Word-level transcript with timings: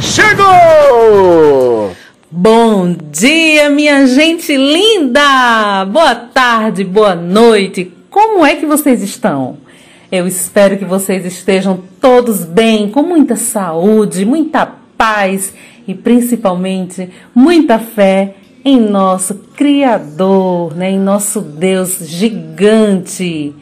Chegou! 0.00 1.92
Bom 2.30 2.94
dia, 3.10 3.70
minha 3.70 4.06
gente 4.06 4.56
linda! 4.56 5.84
Boa 5.86 6.14
tarde, 6.14 6.84
boa 6.84 7.14
noite. 7.14 7.92
Como 8.10 8.44
é 8.44 8.56
que 8.56 8.66
vocês 8.66 9.02
estão? 9.02 9.58
Eu 10.10 10.26
espero 10.26 10.78
que 10.78 10.84
vocês 10.84 11.24
estejam 11.26 11.82
todos 12.00 12.44
bem, 12.44 12.90
com 12.90 13.02
muita 13.02 13.36
saúde, 13.36 14.24
muita 14.24 14.66
paz 14.96 15.52
e 15.86 15.94
principalmente 15.94 17.10
muita 17.34 17.78
fé 17.78 18.34
em 18.64 18.80
nosso 18.80 19.34
Criador, 19.56 20.74
né? 20.74 20.90
em 20.90 20.98
nosso 20.98 21.40
Deus 21.40 21.98
gigante. 22.02 23.54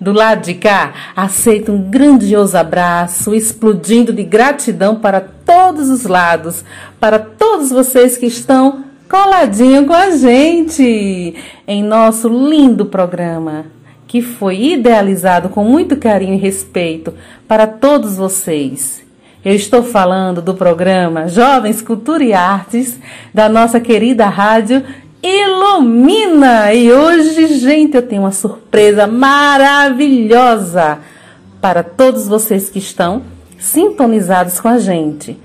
Do 0.00 0.12
lado 0.12 0.42
de 0.42 0.54
cá, 0.54 0.92
aceito 1.16 1.72
um 1.72 1.90
grandioso 1.90 2.56
abraço, 2.56 3.34
explodindo 3.34 4.12
de 4.12 4.22
gratidão 4.22 4.94
para 4.94 5.20
todos 5.20 5.90
os 5.90 6.04
lados, 6.04 6.64
para 7.00 7.18
todos 7.18 7.70
vocês 7.70 8.16
que 8.16 8.26
estão 8.26 8.84
coladinho 9.10 9.86
com 9.86 9.94
a 9.94 10.10
gente 10.12 11.34
em 11.66 11.82
nosso 11.82 12.28
lindo 12.28 12.86
programa, 12.86 13.66
que 14.06 14.22
foi 14.22 14.60
idealizado 14.60 15.48
com 15.48 15.64
muito 15.64 15.96
carinho 15.96 16.34
e 16.34 16.38
respeito 16.38 17.12
para 17.48 17.66
todos 17.66 18.16
vocês. 18.16 19.02
Eu 19.44 19.54
estou 19.54 19.82
falando 19.82 20.42
do 20.42 20.54
programa 20.54 21.26
Jovens 21.26 21.80
Cultura 21.82 22.22
e 22.22 22.32
Artes 22.32 23.00
da 23.32 23.48
nossa 23.48 23.80
querida 23.80 24.26
rádio 24.26 24.84
Ilumina! 25.22 26.72
E 26.72 26.92
hoje, 26.92 27.58
gente, 27.58 27.96
eu 27.96 28.02
tenho 28.02 28.22
uma 28.22 28.30
surpresa 28.30 29.06
maravilhosa 29.06 30.98
para 31.60 31.82
todos 31.82 32.28
vocês 32.28 32.70
que 32.70 32.78
estão 32.78 33.22
sintonizados 33.58 34.60
com 34.60 34.68
a 34.68 34.78
gente. 34.78 35.36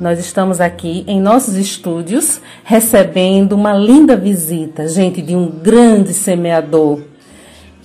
Nós 0.00 0.18
estamos 0.18 0.62
aqui 0.62 1.04
em 1.06 1.20
nossos 1.20 1.56
estúdios 1.56 2.40
recebendo 2.64 3.52
uma 3.52 3.74
linda 3.74 4.16
visita, 4.16 4.88
gente, 4.88 5.20
de 5.20 5.36
um 5.36 5.46
grande 5.46 6.14
semeador. 6.14 7.02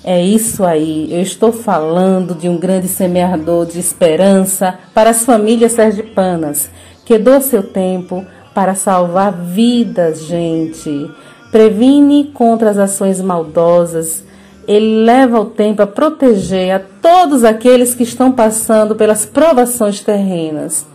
É 0.05 0.23
isso 0.23 0.63
aí, 0.63 1.09
eu 1.11 1.21
estou 1.21 1.51
falando 1.51 2.33
de 2.33 2.47
um 2.47 2.57
grande 2.57 2.88
semeador 2.88 3.65
de 3.65 3.77
esperança 3.77 4.79
para 4.94 5.09
as 5.09 5.25
famílias 5.25 5.73
sergipanas, 5.73 6.71
que 7.03 7.17
doa 7.17 7.41
seu 7.41 7.63
tempo 7.63 8.25
para 8.57 8.73
salvar 8.73 9.31
vidas, 9.34 10.25
gente. 10.25 11.12
Previne 11.51 12.31
contra 12.34 12.72
as 12.72 12.79
ações 12.79 13.22
maldosas. 13.22 14.23
Ele 14.68 15.03
leva 15.06 15.40
o 15.40 15.45
tempo 15.45 15.84
a 15.84 15.85
proteger 15.85 16.72
a 16.72 16.79
todos 16.79 17.44
aqueles 17.44 17.94
que 17.94 18.01
estão 18.01 18.31
passando 18.31 18.95
pelas 18.95 19.28
provações 19.28 20.01
terrenas. 20.01 20.88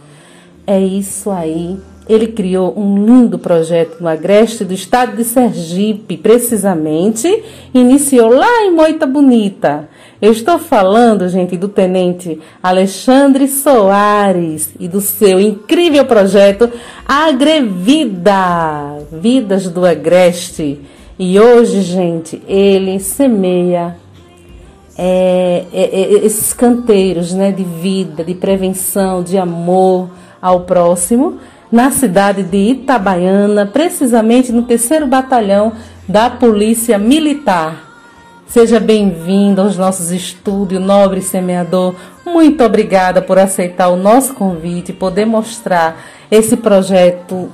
É 0.67 0.81
isso 0.81 1.31
aí. 1.31 1.79
Ele 2.09 2.27
criou 2.27 2.77
um 2.77 3.07
lindo 3.07 3.39
projeto 3.39 4.01
no 4.01 4.09
agreste 4.09 4.65
do 4.65 4.75
estado 4.75 5.17
de 5.17 5.23
Sergipe, 5.23 6.17
precisamente, 6.17 7.45
iniciou 7.73 8.35
lá 8.35 8.65
em 8.65 8.73
Moita 8.73 9.07
Bonita. 9.07 9.89
Eu 10.23 10.31
estou 10.31 10.57
falando, 10.57 11.29
gente, 11.29 11.57
do 11.57 11.67
tenente 11.67 12.39
Alexandre 12.63 13.49
Soares 13.49 14.71
e 14.79 14.87
do 14.87 15.01
seu 15.01 15.41
incrível 15.41 16.05
projeto 16.05 16.71
Agrevida, 17.05 19.01
Vidas 19.11 19.69
do 19.69 19.85
Agreste. 19.85 20.81
E 21.19 21.41
hoje, 21.41 21.83
gente, 21.83 22.41
ele 22.47 23.01
semeia 23.01 23.97
é, 24.97 25.65
é, 25.73 25.83
é, 25.83 26.25
esses 26.25 26.53
canteiros 26.53 27.33
né, 27.33 27.51
de 27.51 27.65
vida, 27.65 28.23
de 28.23 28.37
prevenção, 28.37 29.25
de 29.25 29.37
amor 29.37 30.09
ao 30.41 30.61
próximo, 30.61 31.41
na 31.71 31.91
cidade 31.91 32.45
de 32.45 32.59
Itabaiana, 32.59 33.67
precisamente 33.67 34.53
no 34.53 34.63
terceiro 34.63 35.05
batalhão 35.05 35.73
da 36.07 36.31
Polícia 36.31 36.97
Militar. 36.97 37.92
Seja 38.53 38.79
bem-vindo 38.79 39.63
aos 39.63 39.79
nossos 39.79 40.11
estúdios, 40.11 40.79
nobre 40.79 41.23
semeador. 41.23 41.95
Muito 42.23 42.63
obrigada 42.63 43.23
por 43.23 43.39
aceitar 43.39 43.89
o 43.89 43.97
nosso 43.97 44.35
convite 44.35 44.91
e 44.91 44.95
poder 44.95 45.25
mostrar 45.25 45.97
esse 46.31 46.55
projeto 46.59 47.51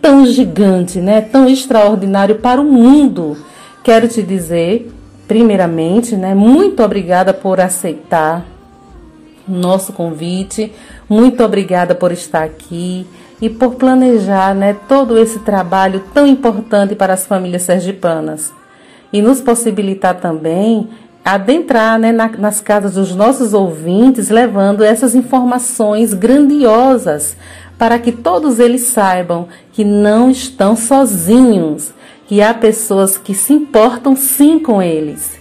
tão 0.00 0.26
gigante, 0.26 0.98
né, 0.98 1.20
tão 1.20 1.48
extraordinário 1.48 2.40
para 2.40 2.60
o 2.60 2.64
mundo. 2.64 3.36
Quero 3.84 4.08
te 4.08 4.20
dizer, 4.20 4.92
primeiramente, 5.28 6.16
né, 6.16 6.34
muito 6.34 6.82
obrigada 6.82 7.32
por 7.32 7.60
aceitar 7.60 8.44
nosso 9.46 9.92
convite. 9.92 10.72
Muito 11.08 11.40
obrigada 11.44 11.94
por 11.94 12.10
estar 12.10 12.42
aqui 12.42 13.06
e 13.40 13.48
por 13.48 13.76
planejar, 13.76 14.56
né, 14.56 14.74
todo 14.88 15.16
esse 15.16 15.38
trabalho 15.38 16.02
tão 16.12 16.26
importante 16.26 16.96
para 16.96 17.12
as 17.12 17.24
famílias 17.24 17.62
sergipanas 17.62 18.52
e 19.12 19.20
nos 19.20 19.40
possibilitar 19.40 20.20
também 20.20 20.88
adentrar 21.24 21.98
né, 21.98 22.10
na, 22.10 22.28
nas 22.28 22.60
casas 22.60 22.94
dos 22.94 23.14
nossos 23.14 23.54
ouvintes, 23.54 24.28
levando 24.28 24.82
essas 24.82 25.14
informações 25.14 26.14
grandiosas 26.14 27.36
para 27.78 27.98
que 27.98 28.12
todos 28.12 28.58
eles 28.58 28.82
saibam 28.82 29.48
que 29.72 29.84
não 29.84 30.30
estão 30.30 30.76
sozinhos, 30.76 31.92
que 32.26 32.42
há 32.42 32.52
pessoas 32.52 33.16
que 33.16 33.34
se 33.34 33.52
importam 33.52 34.16
sim 34.16 34.58
com 34.58 34.82
eles. 34.82 35.40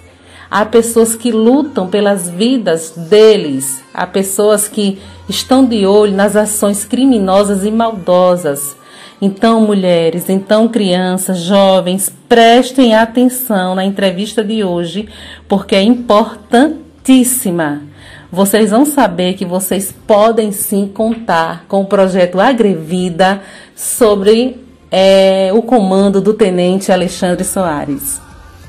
Há 0.50 0.66
pessoas 0.66 1.16
que 1.16 1.31
lutam 1.31 1.88
pelas 1.88 2.30
vidas 2.30 2.92
deles, 2.92 3.81
há 3.94 4.06
pessoas 4.06 4.68
que 4.68 5.00
estão 5.30 5.64
de 5.66 5.86
olho 5.86 6.14
nas 6.14 6.36
ações 6.36 6.84
criminosas 6.84 7.64
e 7.64 7.72
maldosas 7.72 8.76
então, 9.22 9.62
mulheres, 9.62 10.30
então 10.30 10.68
crianças, 10.68 11.38
jovens, 11.38 12.12
prestem 12.28 12.96
atenção 12.96 13.76
na 13.76 13.86
entrevista 13.86 14.44
de 14.44 14.64
hoje, 14.64 15.08
porque 15.48 15.76
é 15.76 15.84
importantíssima. 15.84 17.84
Vocês 18.31 18.72
vão 18.72 18.84
saber 18.84 19.34
que 19.34 19.46
vocês 19.46 19.94
podem 20.08 20.52
sim 20.52 20.88
contar 20.88 21.66
com 21.68 21.81
o 21.81 21.86
projeto 21.86 22.40
Agrevida 22.40 23.42
sobre 23.75 24.57
é, 24.90 25.51
o 25.54 25.62
comando 25.62 26.19
do 26.19 26.34
Tenente 26.34 26.92
Alexandre 26.92 27.44
Soares. 27.44 28.19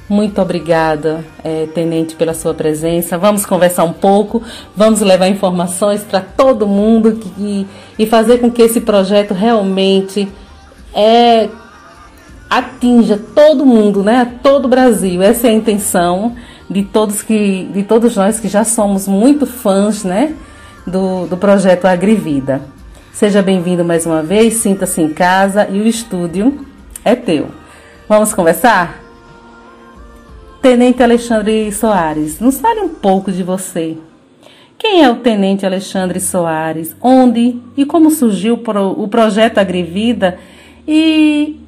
Muito 0.08 0.42
obrigada, 0.42 1.24
é, 1.42 1.66
Tenente, 1.74 2.14
pela 2.14 2.34
sua 2.34 2.52
presença. 2.52 3.16
Vamos 3.16 3.46
conversar 3.46 3.84
um 3.84 3.92
pouco, 3.94 4.42
vamos 4.76 5.00
levar 5.00 5.28
informações 5.28 6.02
para 6.02 6.20
todo 6.20 6.66
mundo 6.66 7.12
que, 7.12 7.66
e 7.98 8.04
fazer 8.04 8.38
com 8.38 8.50
que 8.50 8.60
esse 8.60 8.82
projeto 8.82 9.32
realmente 9.32 10.28
é, 10.94 11.48
atinja 12.48 13.18
todo 13.34 13.64
mundo, 13.64 14.02
né? 14.02 14.38
Todo 14.42 14.66
o 14.66 14.68
Brasil. 14.68 15.22
Essa 15.22 15.46
é 15.46 15.50
a 15.50 15.54
intenção 15.54 16.36
de 16.68 16.82
todos 16.82 17.22
que, 17.22 17.64
de 17.72 17.82
todos 17.82 18.16
nós 18.16 18.38
que 18.38 18.48
já 18.48 18.64
somos 18.64 19.08
muito 19.08 19.46
fãs, 19.46 20.04
né? 20.04 20.34
Do, 20.86 21.26
do 21.26 21.36
projeto 21.36 21.86
Agrivida. 21.86 22.62
Seja 23.12 23.42
bem-vindo 23.42 23.84
mais 23.84 24.06
uma 24.06 24.22
vez, 24.22 24.54
sinta-se 24.54 25.00
em 25.00 25.12
casa 25.12 25.68
e 25.70 25.80
o 25.80 25.86
estúdio 25.86 26.66
é 27.04 27.14
teu. 27.14 27.48
Vamos 28.08 28.34
conversar? 28.34 29.00
Tenente 30.60 31.02
Alexandre 31.02 31.70
Soares, 31.72 32.40
nos 32.40 32.60
fale 32.60 32.80
um 32.80 32.88
pouco 32.88 33.30
de 33.30 33.42
você. 33.42 33.96
Quem 34.78 35.04
é 35.04 35.10
o 35.10 35.16
Tenente 35.16 35.64
Alexandre 35.64 36.18
Soares? 36.20 36.96
Onde 37.00 37.60
e 37.76 37.84
como 37.84 38.10
surgiu 38.10 38.60
o 38.96 39.08
projeto 39.08 39.58
Agrivida? 39.58 40.38
E 40.86 41.60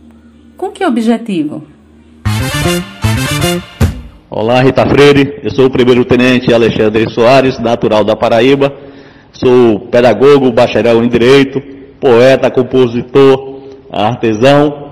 com 0.57 0.71
que 0.71 0.85
objetivo? 0.85 1.63
Olá, 4.29 4.61
Rita 4.61 4.85
Freire. 4.87 5.41
Eu 5.43 5.51
sou 5.51 5.67
o 5.67 5.71
primeiro 5.71 6.05
tenente 6.05 6.53
Alexandre 6.53 7.09
Soares, 7.11 7.59
natural 7.61 8.03
da 8.03 8.17
Paraíba. 8.17 8.73
Sou 9.33 9.81
pedagogo, 9.81 10.51
bacharel 10.51 11.05
em 11.05 11.09
Direito, 11.09 11.63
poeta, 12.01 12.51
compositor, 12.51 13.63
artesão. 13.93 14.83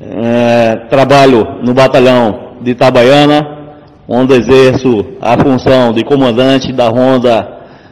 É, 0.00 0.76
trabalho 0.88 1.62
no 1.62 1.74
batalhão 1.74 2.56
de 2.62 2.70
Itabaiana, 2.70 3.74
onde 4.08 4.34
exerço 4.34 5.04
a 5.20 5.36
função 5.36 5.92
de 5.92 6.02
comandante 6.02 6.72
da 6.72 6.88
Ronda 6.88 7.46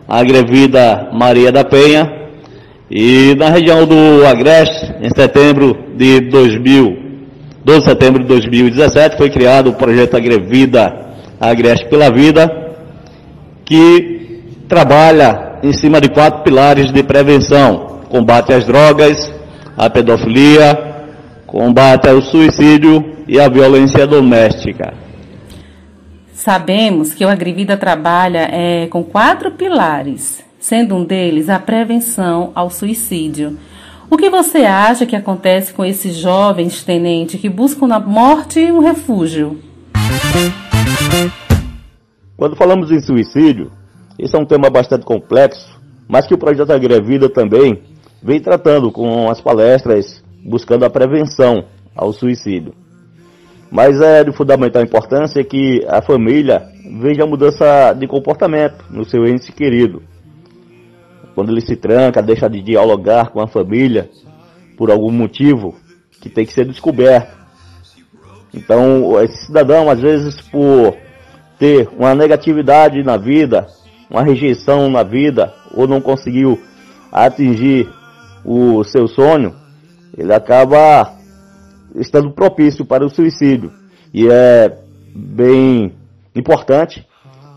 Agrevida 0.09 1.11
Maria 1.13 1.53
da 1.53 1.63
Penha. 1.63 2.22
E 2.95 3.35
na 3.37 3.49
região 3.49 3.87
do 3.87 4.27
Agreste, 4.27 4.93
em 5.01 5.09
setembro 5.17 5.75
de 5.97 6.21
2000, 6.21 6.95
12 7.65 7.81
de 7.81 7.85
setembro 7.87 8.23
de 8.23 8.29
2017, 8.29 9.17
foi 9.17 9.31
criado 9.31 9.71
o 9.71 9.73
projeto 9.73 10.15
Agrevida, 10.15 10.95
Agreste 11.41 11.89
pela 11.89 12.11
Vida, 12.11 12.51
que 13.65 14.43
trabalha 14.69 15.59
em 15.63 15.73
cima 15.73 16.03
de 16.03 16.11
quatro 16.11 16.43
pilares 16.43 16.93
de 16.93 17.03
prevenção: 17.03 18.01
combate 18.11 18.53
às 18.53 18.67
drogas, 18.67 19.33
à 19.75 19.89
pedofilia, 19.89 21.07
combate 21.47 22.11
ao 22.11 22.21
suicídio 22.21 23.03
e 23.27 23.41
à 23.41 23.49
violência 23.49 24.07
doméstica. 24.07 24.93
Sabemos 26.35 27.15
que 27.15 27.25
o 27.25 27.29
Agrivida 27.31 27.75
trabalha 27.79 28.51
é, 28.53 28.87
com 28.89 29.03
quatro 29.03 29.53
pilares, 29.53 30.45
sendo 30.63 30.95
um 30.95 31.05
deles 31.05 31.49
a 31.49 31.59
prevenção 31.59 32.53
ao 32.55 32.71
suicídio. 32.71 33.59
O 34.09 34.17
que 34.17 34.31
você 34.31 34.59
acha 34.59 35.05
que 35.05 35.17
acontece 35.17 35.75
com 35.75 35.85
esses 35.85 36.15
jovens, 36.15 36.85
tenente, 36.85 37.37
que 37.37 37.49
buscam 37.49 37.89
na 37.89 37.99
morte 37.99 38.61
um 38.71 38.79
refúgio? 38.79 39.59
Quando 42.37 42.55
falamos 42.55 42.93
em 42.93 43.01
suicídio, 43.01 43.73
esse 44.17 44.37
é 44.37 44.39
um 44.39 44.47
tema 44.47 44.71
bastante 44.71 45.05
complexo, 45.05 45.81
mas 46.07 46.29
que 46.29 46.35
o 46.35 46.39
projeto 46.39 46.71
Agrevida 46.71 47.29
também 47.29 47.83
vem 48.23 48.39
tratando 48.39 48.93
com 48.93 49.29
as 49.29 49.41
palestras 49.41 50.23
buscando 50.45 50.85
a 50.85 50.91
prevenção 50.91 51.65
ao 51.97 52.13
suicídio. 52.13 52.73
Mas 53.69 54.01
é 54.01 54.23
de 54.23 54.31
fundamental 54.31 54.81
importância 54.81 55.43
que 55.43 55.85
a 55.89 56.01
família 56.01 56.63
veja 57.01 57.25
a 57.25 57.27
mudança 57.27 57.93
de 57.99 58.07
comportamento 58.07 58.85
no 58.91 59.05
seu 59.05 59.27
ente 59.27 59.51
querido 59.51 60.12
quando 61.35 61.51
ele 61.51 61.61
se 61.61 61.77
tranca, 61.77 62.23
deixa 62.23 62.49
de 62.49 62.61
dialogar 62.61 63.31
com 63.31 63.41
a 63.41 63.47
família 63.47 64.11
por 64.77 64.91
algum 64.91 65.11
motivo 65.11 65.75
que 66.21 66.29
tem 66.29 66.45
que 66.45 66.53
ser 66.53 66.67
descoberto. 66.67 67.37
Então, 68.55 69.21
esse 69.23 69.47
cidadão, 69.47 69.91
às 69.91 70.01
vezes, 70.01 70.41
por 70.41 70.97
ter 71.59 71.89
uma 71.97 72.15
negatividade 72.15 73.03
na 73.03 73.17
vida, 73.17 73.67
uma 74.11 74.23
rejeição 74.23 74.91
na 74.91 75.03
vida, 75.03 75.55
ou 75.75 75.87
não 75.87 76.01
conseguiu 76.01 76.61
atingir 77.11 77.89
o 78.45 78.85
seu 78.85 79.09
sonho, 79.09 79.55
ele 80.17 80.33
acaba 80.35 81.15
estando 81.95 82.31
propício 82.31 82.85
para 82.85 83.05
o 83.05 83.11
suicídio. 83.11 83.73
E 84.13 84.29
é 84.29 84.79
bem 85.15 85.95
importante 86.35 87.07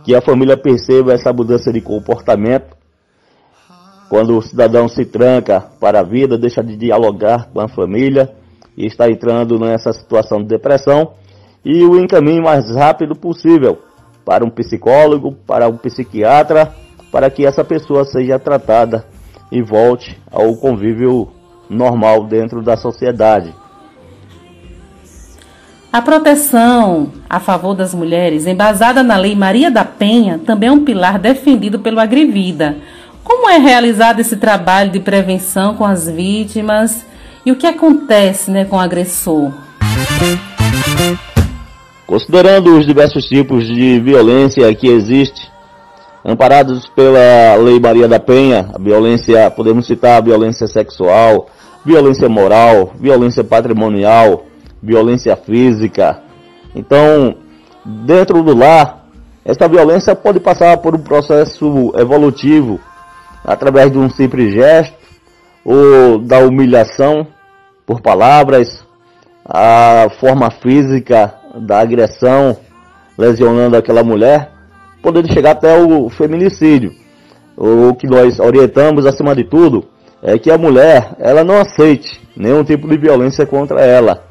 que 0.03 0.15
a 0.15 0.21
família 0.21 0.55
perceba 0.55 1.13
essa 1.13 1.33
mudança 1.33 1.73
de 1.73 1.81
comportamento 1.81 2.74
quando 4.15 4.37
o 4.37 4.41
cidadão 4.41 4.87
se 4.87 5.03
tranca 5.03 5.59
para 5.77 5.99
a 5.99 6.03
vida, 6.03 6.37
deixa 6.37 6.63
de 6.63 6.77
dialogar 6.77 7.49
com 7.51 7.59
a 7.59 7.67
família 7.67 8.33
e 8.77 8.85
está 8.85 9.11
entrando 9.11 9.59
nessa 9.59 9.91
situação 9.91 10.37
de 10.37 10.47
depressão, 10.47 11.11
e 11.65 11.83
o 11.83 11.99
encaminho 11.99 12.41
mais 12.41 12.73
rápido 12.73 13.13
possível 13.13 13.77
para 14.23 14.45
um 14.45 14.49
psicólogo, 14.49 15.33
para 15.45 15.67
um 15.67 15.75
psiquiatra, 15.75 16.73
para 17.11 17.29
que 17.29 17.45
essa 17.45 17.61
pessoa 17.61 18.05
seja 18.05 18.39
tratada 18.39 19.05
e 19.51 19.61
volte 19.61 20.17
ao 20.31 20.55
convívio 20.55 21.27
normal 21.69 22.23
dentro 22.23 22.61
da 22.61 22.77
sociedade. 22.77 23.53
A 25.91 26.01
proteção 26.01 27.11
a 27.29 27.41
favor 27.41 27.73
das 27.73 27.93
mulheres, 27.93 28.47
embasada 28.47 29.03
na 29.03 29.17
Lei 29.17 29.35
Maria 29.35 29.69
da 29.69 29.83
Penha, 29.83 30.39
também 30.45 30.69
é 30.69 30.71
um 30.71 30.85
pilar 30.85 31.19
defendido 31.19 31.79
pelo 31.79 31.99
Agrivida. 31.99 32.77
Como 33.25 33.49
é 33.49 33.57
realizado 33.57 34.19
esse 34.19 34.37
trabalho 34.37 34.91
de 34.91 34.99
prevenção 34.99 35.73
com 35.75 35.83
as 35.83 36.07
vítimas 36.07 37.03
e 37.43 37.51
o 37.51 37.55
que 37.55 37.65
acontece 37.65 38.51
né, 38.51 38.65
com 38.65 38.75
o 38.75 38.79
agressor? 38.79 39.51
Considerando 42.05 42.77
os 42.77 42.85
diversos 42.85 43.25
tipos 43.25 43.65
de 43.65 43.99
violência 43.99 44.71
que 44.75 44.87
existem, 44.87 45.43
amparados 46.23 46.87
pela 46.89 47.55
Lei 47.55 47.79
Maria 47.79 48.07
da 48.07 48.19
Penha, 48.19 48.69
a 48.71 48.77
violência, 48.77 49.49
podemos 49.49 49.87
citar 49.87 50.19
a 50.19 50.21
violência 50.21 50.67
sexual, 50.67 51.47
violência 51.83 52.29
moral, 52.29 52.93
violência 52.99 53.43
patrimonial, 53.43 54.45
violência 54.83 55.35
física. 55.35 56.21
Então, 56.75 57.37
dentro 57.83 58.43
do 58.43 58.55
lar, 58.55 59.07
essa 59.43 59.67
violência 59.67 60.15
pode 60.15 60.39
passar 60.39 60.77
por 60.77 60.93
um 60.93 60.99
processo 60.99 61.91
evolutivo 61.97 62.79
através 63.45 63.91
de 63.91 63.97
um 63.97 64.09
simples 64.09 64.53
gesto 64.53 64.97
ou 65.63 66.19
da 66.19 66.39
humilhação 66.39 67.27
por 67.85 68.01
palavras, 68.01 68.83
a 69.45 70.07
forma 70.19 70.49
física 70.49 71.33
da 71.55 71.79
agressão 71.79 72.57
lesionando 73.17 73.77
aquela 73.77 74.03
mulher, 74.03 74.51
podendo 75.01 75.31
chegar 75.31 75.51
até 75.51 75.77
o 75.77 76.09
feminicídio. 76.09 76.93
O 77.55 77.93
que 77.93 78.07
nós 78.07 78.39
orientamos 78.39 79.05
acima 79.05 79.33
de 79.35 79.45
tudo 79.45 79.85
é 80.21 80.37
que 80.37 80.51
a 80.51 80.57
mulher 80.57 81.15
ela 81.19 81.43
não 81.43 81.59
aceite 81.61 82.19
nenhum 82.35 82.63
tipo 82.63 82.87
de 82.87 82.97
violência 82.97 83.45
contra 83.45 83.81
ela, 83.81 84.23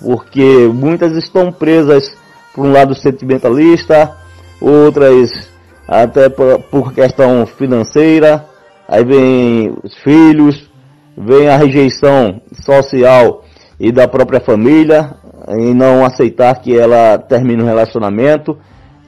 porque 0.00 0.70
muitas 0.72 1.16
estão 1.16 1.50
presas 1.50 2.14
por 2.54 2.64
um 2.64 2.72
lado 2.72 2.94
sentimentalista, 2.94 4.14
outras 4.60 5.51
até 5.86 6.28
por, 6.28 6.60
por 6.70 6.92
questão 6.92 7.46
financeira, 7.46 8.44
aí 8.88 9.04
vem 9.04 9.74
os 9.82 9.96
filhos, 9.98 10.70
vem 11.16 11.48
a 11.48 11.56
rejeição 11.56 12.40
social 12.64 13.44
e 13.78 13.90
da 13.90 14.06
própria 14.06 14.40
família, 14.40 15.14
em 15.48 15.74
não 15.74 16.04
aceitar 16.04 16.60
que 16.60 16.76
ela 16.76 17.18
termine 17.18 17.62
o 17.62 17.64
um 17.64 17.68
relacionamento. 17.68 18.56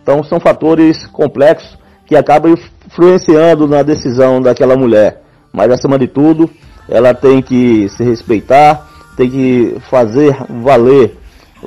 Então 0.02 0.22
são 0.24 0.40
fatores 0.40 1.06
complexos 1.06 1.78
que 2.06 2.16
acabam 2.16 2.54
influenciando 2.86 3.66
na 3.66 3.82
decisão 3.82 4.40
daquela 4.40 4.76
mulher. 4.76 5.22
Mas 5.52 5.70
acima 5.70 5.98
de 5.98 6.08
tudo, 6.08 6.50
ela 6.88 7.14
tem 7.14 7.40
que 7.40 7.88
se 7.90 8.02
respeitar, 8.02 8.86
tem 9.16 9.30
que 9.30 9.76
fazer 9.88 10.36
valer 10.48 11.16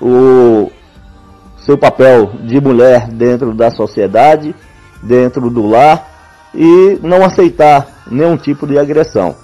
o 0.02 0.70
seu 1.66 1.78
papel 1.78 2.32
de 2.44 2.62
mulher 2.62 3.08
dentro 3.08 3.54
da 3.54 3.72
sociedade 3.72 4.54
dentro 5.08 5.50
do 5.50 5.66
lar 5.66 6.50
e 6.54 7.00
não 7.02 7.24
aceitar 7.24 7.88
nenhum 8.10 8.38
tipo 8.38 8.68
de 8.68 8.78
agressão. 8.78 9.36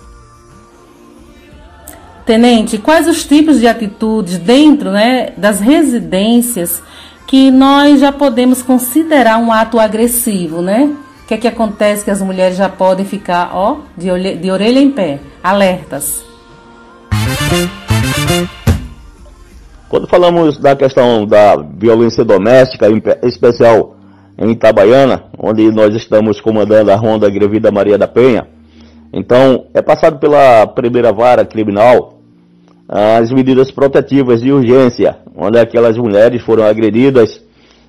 Tenente, 2.25 2.77
quais 2.77 3.07
os 3.07 3.25
tipos 3.25 3.59
de 3.59 3.67
atitudes 3.67 4.37
dentro 4.37 4.91
né, 4.91 5.33
das 5.35 5.59
residências 5.59 6.81
que 7.27 7.51
nós 7.51 7.99
já 7.99 8.11
podemos 8.11 8.61
considerar 8.61 9.37
um 9.39 9.51
ato 9.51 9.79
agressivo, 9.79 10.61
né? 10.61 10.95
O 11.23 11.27
que 11.27 11.33
é 11.33 11.37
que 11.37 11.47
acontece 11.47 12.03
que 12.03 12.11
as 12.11 12.21
mulheres 12.21 12.57
já 12.57 12.69
podem 12.69 13.05
ficar, 13.05 13.51
ó, 13.53 13.77
de, 13.97 14.11
orelha, 14.11 14.37
de 14.37 14.51
orelha 14.51 14.79
em 14.79 14.91
pé, 14.91 15.19
alertas? 15.43 16.23
Quando 19.89 20.07
falamos 20.07 20.57
da 20.57 20.75
questão 20.75 21.25
da 21.25 21.55
violência 21.55 22.25
doméstica, 22.25 22.89
em 22.89 23.01
especial 23.23 23.92
em 24.37 24.51
Itabaiana, 24.51 25.25
onde 25.37 25.71
nós 25.71 25.95
estamos 25.95 26.41
comandando 26.41 26.91
a 26.91 26.95
Ronda 26.95 27.29
Grevida 27.29 27.71
Maria 27.71 27.97
da 27.97 28.07
Penha. 28.07 28.47
Então, 29.11 29.67
é 29.73 29.81
passado 29.81 30.19
pela 30.19 30.65
primeira 30.67 31.11
vara 31.11 31.45
criminal 31.45 32.19
as 32.87 33.31
medidas 33.31 33.71
protetivas 33.71 34.41
de 34.41 34.51
urgência, 34.51 35.17
onde 35.35 35.57
aquelas 35.57 35.97
mulheres 35.97 36.41
foram 36.41 36.63
agredidas 36.63 37.41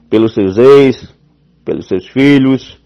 pelos 0.08 0.34
seus 0.34 0.56
ex, 0.56 1.08
pelos 1.64 1.88
seus 1.88 2.06
filhos, 2.08 2.78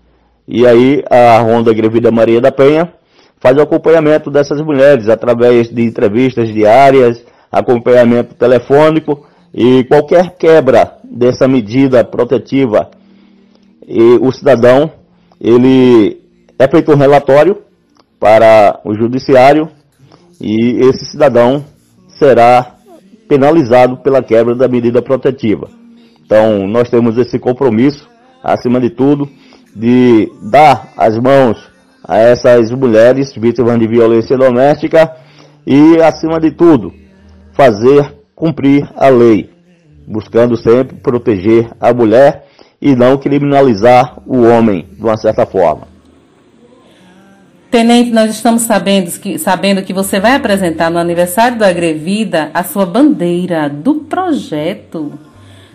e 0.47 0.67
aí 0.67 1.03
a 1.11 1.38
Ronda 1.41 1.75
Grevida 1.75 2.11
Maria 2.11 2.41
da 2.41 2.50
Penha 2.50 2.93
faz 3.41 3.57
o 3.57 3.61
acompanhamento 3.61 4.31
dessas 4.31 4.61
mulheres 4.61 5.09
através 5.09 5.69
de 5.69 5.83
entrevistas 5.83 6.49
diárias, 6.49 7.23
acompanhamento 7.53 8.35
telefônico 8.35 9.27
e 9.53 9.85
qualquer 9.85 10.37
quebra 10.37 10.97
dessa 11.05 11.47
medida 11.47 12.05
protetiva 12.05 12.91
e 13.88 14.18
o 14.21 14.30
cidadão 14.30 14.92
ele 15.40 16.21
é 16.59 16.68
feito 16.68 16.92
um 16.92 16.97
relatório 16.97 17.57
para 18.21 18.80
o 18.85 18.95
judiciário 18.95 19.71
e 20.38 20.78
esse 20.80 21.07
cidadão 21.07 21.64
será 22.18 22.75
penalizado 23.28 23.97
pela 23.99 24.23
quebra 24.23 24.54
da 24.54 24.68
medida 24.68 25.00
protetiva. 25.00 25.68
Então, 26.25 26.66
nós 26.66 26.90
temos 26.90 27.16
esse 27.16 27.38
compromisso, 27.38 28.09
acima 28.42 28.78
de 28.78 28.90
tudo, 28.90 29.28
de 29.75 30.30
dar 30.42 30.92
as 30.97 31.16
mãos 31.16 31.57
a 32.04 32.18
essas 32.18 32.71
mulheres 32.71 33.35
vítimas 33.35 33.78
de 33.78 33.87
violência 33.87 34.37
doméstica 34.37 35.14
e, 35.66 36.00
acima 36.02 36.38
de 36.38 36.50
tudo, 36.50 36.92
fazer 37.52 38.14
cumprir 38.35 38.88
a 38.97 39.09
lei, 39.09 39.50
buscando 40.07 40.57
sempre 40.57 40.97
proteger 40.97 41.71
a 41.80 41.92
mulher 41.92 42.48
e 42.80 42.94
não 42.94 43.18
criminalizar 43.18 44.18
o 44.26 44.42
homem 44.42 44.87
de 44.92 45.02
uma 45.02 45.16
certa 45.16 45.44
forma. 45.44 45.88
Tenente, 47.70 48.11
nós 48.11 48.30
estamos 48.30 48.62
sabendo 48.62 49.11
que, 49.20 49.38
sabendo 49.38 49.82
que 49.82 49.92
você 49.92 50.18
vai 50.18 50.35
apresentar 50.35 50.90
no 50.90 50.99
aniversário 50.99 51.58
do 51.58 51.64
Agrevida 51.64 52.50
a 52.54 52.64
sua 52.64 52.87
bandeira 52.87 53.68
do 53.68 53.97
projeto. 53.97 55.12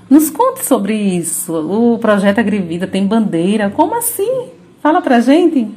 Nos 0.10 0.30
conte 0.30 0.66
sobre 0.66 0.96
isso. 0.96 1.54
O 1.54 2.00
projeto 2.00 2.40
Agrevida 2.40 2.88
tem 2.88 3.06
bandeira. 3.06 3.70
Como 3.70 3.96
assim? 3.96 4.48
Fala 4.82 5.02
pra 5.02 5.20
gente. 5.20 5.68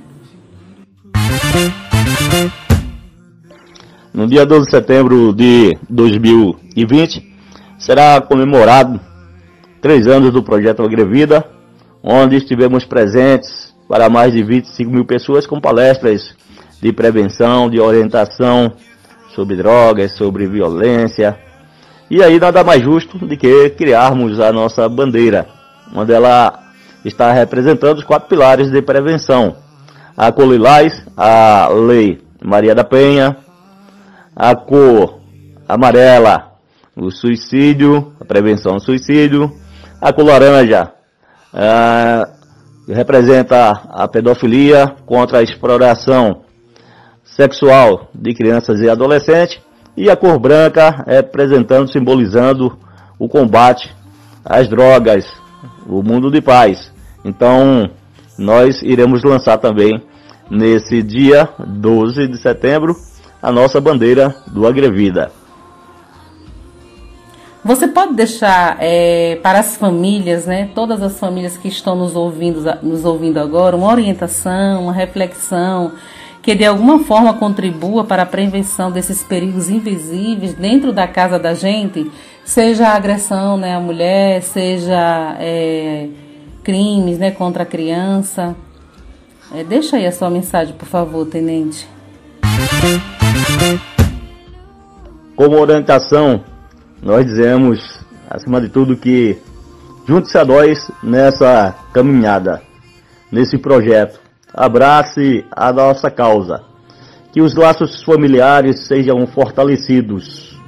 No 4.12 4.26
dia 4.26 4.46
12 4.46 4.64
de 4.64 4.70
setembro 4.70 5.34
de 5.34 5.76
2020, 5.90 7.22
será 7.78 8.22
comemorado 8.22 8.98
três 9.80 10.06
anos 10.06 10.32
do 10.32 10.42
projeto 10.42 10.82
Agrevida, 10.82 11.44
onde 12.02 12.36
estivemos 12.36 12.84
presentes 12.84 13.74
para 13.88 14.08
mais 14.08 14.32
de 14.32 14.42
25 14.42 14.90
mil 14.90 15.04
pessoas 15.04 15.46
com 15.46 15.60
palestras 15.60 16.34
de 16.80 16.92
prevenção, 16.92 17.70
de 17.70 17.80
orientação 17.80 18.72
sobre 19.34 19.56
drogas, 19.56 20.12
sobre 20.12 20.46
violência. 20.46 21.38
E 22.10 22.22
aí 22.22 22.38
nada 22.38 22.62
mais 22.62 22.82
justo 22.82 23.18
do 23.18 23.36
que 23.36 23.70
criarmos 23.70 24.40
a 24.40 24.52
nossa 24.52 24.88
bandeira, 24.88 25.46
onde 25.94 26.12
ela 26.12 26.66
está 27.04 27.32
representando 27.32 27.98
os 27.98 28.04
quatro 28.04 28.28
pilares 28.28 28.70
de 28.70 28.80
prevenção. 28.82 29.56
A 30.16 30.32
cor 30.32 30.48
lilás, 30.48 31.04
a 31.16 31.68
lei 31.68 32.20
Maria 32.42 32.74
da 32.74 32.84
Penha, 32.84 33.36
a 34.34 34.54
cor 34.54 35.20
amarela, 35.68 36.52
o 36.96 37.10
suicídio, 37.10 38.12
a 38.20 38.24
prevenção 38.24 38.76
do 38.76 38.82
suicídio, 38.82 39.52
a 40.00 40.12
cor 40.12 40.24
laranja, 40.24 40.92
a 41.52 42.28
representa 42.88 43.70
a 43.90 44.06
pedofilia 44.06 44.94
contra 45.04 45.38
a 45.38 45.42
exploração 45.42 46.42
sexual 47.24 48.08
de 48.14 48.32
crianças 48.32 48.80
e 48.80 48.88
adolescentes, 48.88 49.58
e 49.96 50.10
a 50.10 50.16
cor 50.16 50.38
branca 50.38 51.04
representando, 51.06 51.90
simbolizando 51.90 52.78
o 53.18 53.28
combate 53.28 53.94
às 54.44 54.68
drogas, 54.68 55.26
o 55.86 56.02
mundo 56.02 56.30
de 56.30 56.40
paz. 56.40 56.92
Então, 57.24 57.90
nós 58.38 58.82
iremos 58.82 59.24
lançar 59.24 59.58
também 59.58 60.02
nesse 60.50 61.02
dia 61.02 61.48
12 61.58 62.28
de 62.28 62.38
setembro 62.38 62.94
a 63.42 63.50
nossa 63.50 63.80
bandeira 63.80 64.34
do 64.48 64.66
Agrevida. 64.66 65.30
Você 67.66 67.88
pode 67.88 68.14
deixar 68.14 68.76
é, 68.78 69.40
para 69.42 69.58
as 69.58 69.76
famílias, 69.76 70.46
né, 70.46 70.70
todas 70.72 71.02
as 71.02 71.18
famílias 71.18 71.58
que 71.58 71.66
estão 71.66 71.96
nos 71.96 72.14
ouvindo, 72.14 72.62
nos 72.80 73.04
ouvindo 73.04 73.38
agora, 73.40 73.74
uma 73.74 73.90
orientação, 73.90 74.84
uma 74.84 74.92
reflexão 74.92 75.90
que 76.40 76.54
de 76.54 76.64
alguma 76.64 77.00
forma 77.00 77.34
contribua 77.34 78.04
para 78.04 78.22
a 78.22 78.26
prevenção 78.26 78.92
desses 78.92 79.24
perigos 79.24 79.68
invisíveis 79.68 80.54
dentro 80.54 80.92
da 80.92 81.08
casa 81.08 81.40
da 81.40 81.54
gente, 81.54 82.08
seja 82.44 82.86
a 82.86 82.94
agressão 82.94 83.56
né, 83.56 83.74
à 83.74 83.80
mulher, 83.80 84.42
seja 84.42 85.36
é, 85.40 86.06
crimes 86.62 87.18
né, 87.18 87.32
contra 87.32 87.64
a 87.64 87.66
criança. 87.66 88.54
É, 89.52 89.64
deixa 89.64 89.96
aí 89.96 90.06
a 90.06 90.12
sua 90.12 90.30
mensagem, 90.30 90.72
por 90.72 90.86
favor, 90.86 91.26
tenente. 91.26 91.88
Como 95.34 95.58
orientação 95.58 96.44
nós 97.02 97.24
dizemos, 97.24 98.00
acima 98.28 98.60
de 98.60 98.68
tudo, 98.68 98.96
que 98.96 99.38
junte-se 100.06 100.38
a 100.38 100.44
nós 100.44 100.90
nessa 101.02 101.74
caminhada, 101.92 102.62
nesse 103.30 103.58
projeto. 103.58 104.20
Abrace 104.52 105.44
a 105.50 105.72
nossa 105.72 106.10
causa. 106.10 106.62
Que 107.32 107.42
os 107.42 107.54
laços 107.54 108.02
familiares 108.02 108.86
sejam 108.86 109.26
fortalecidos. 109.26 110.58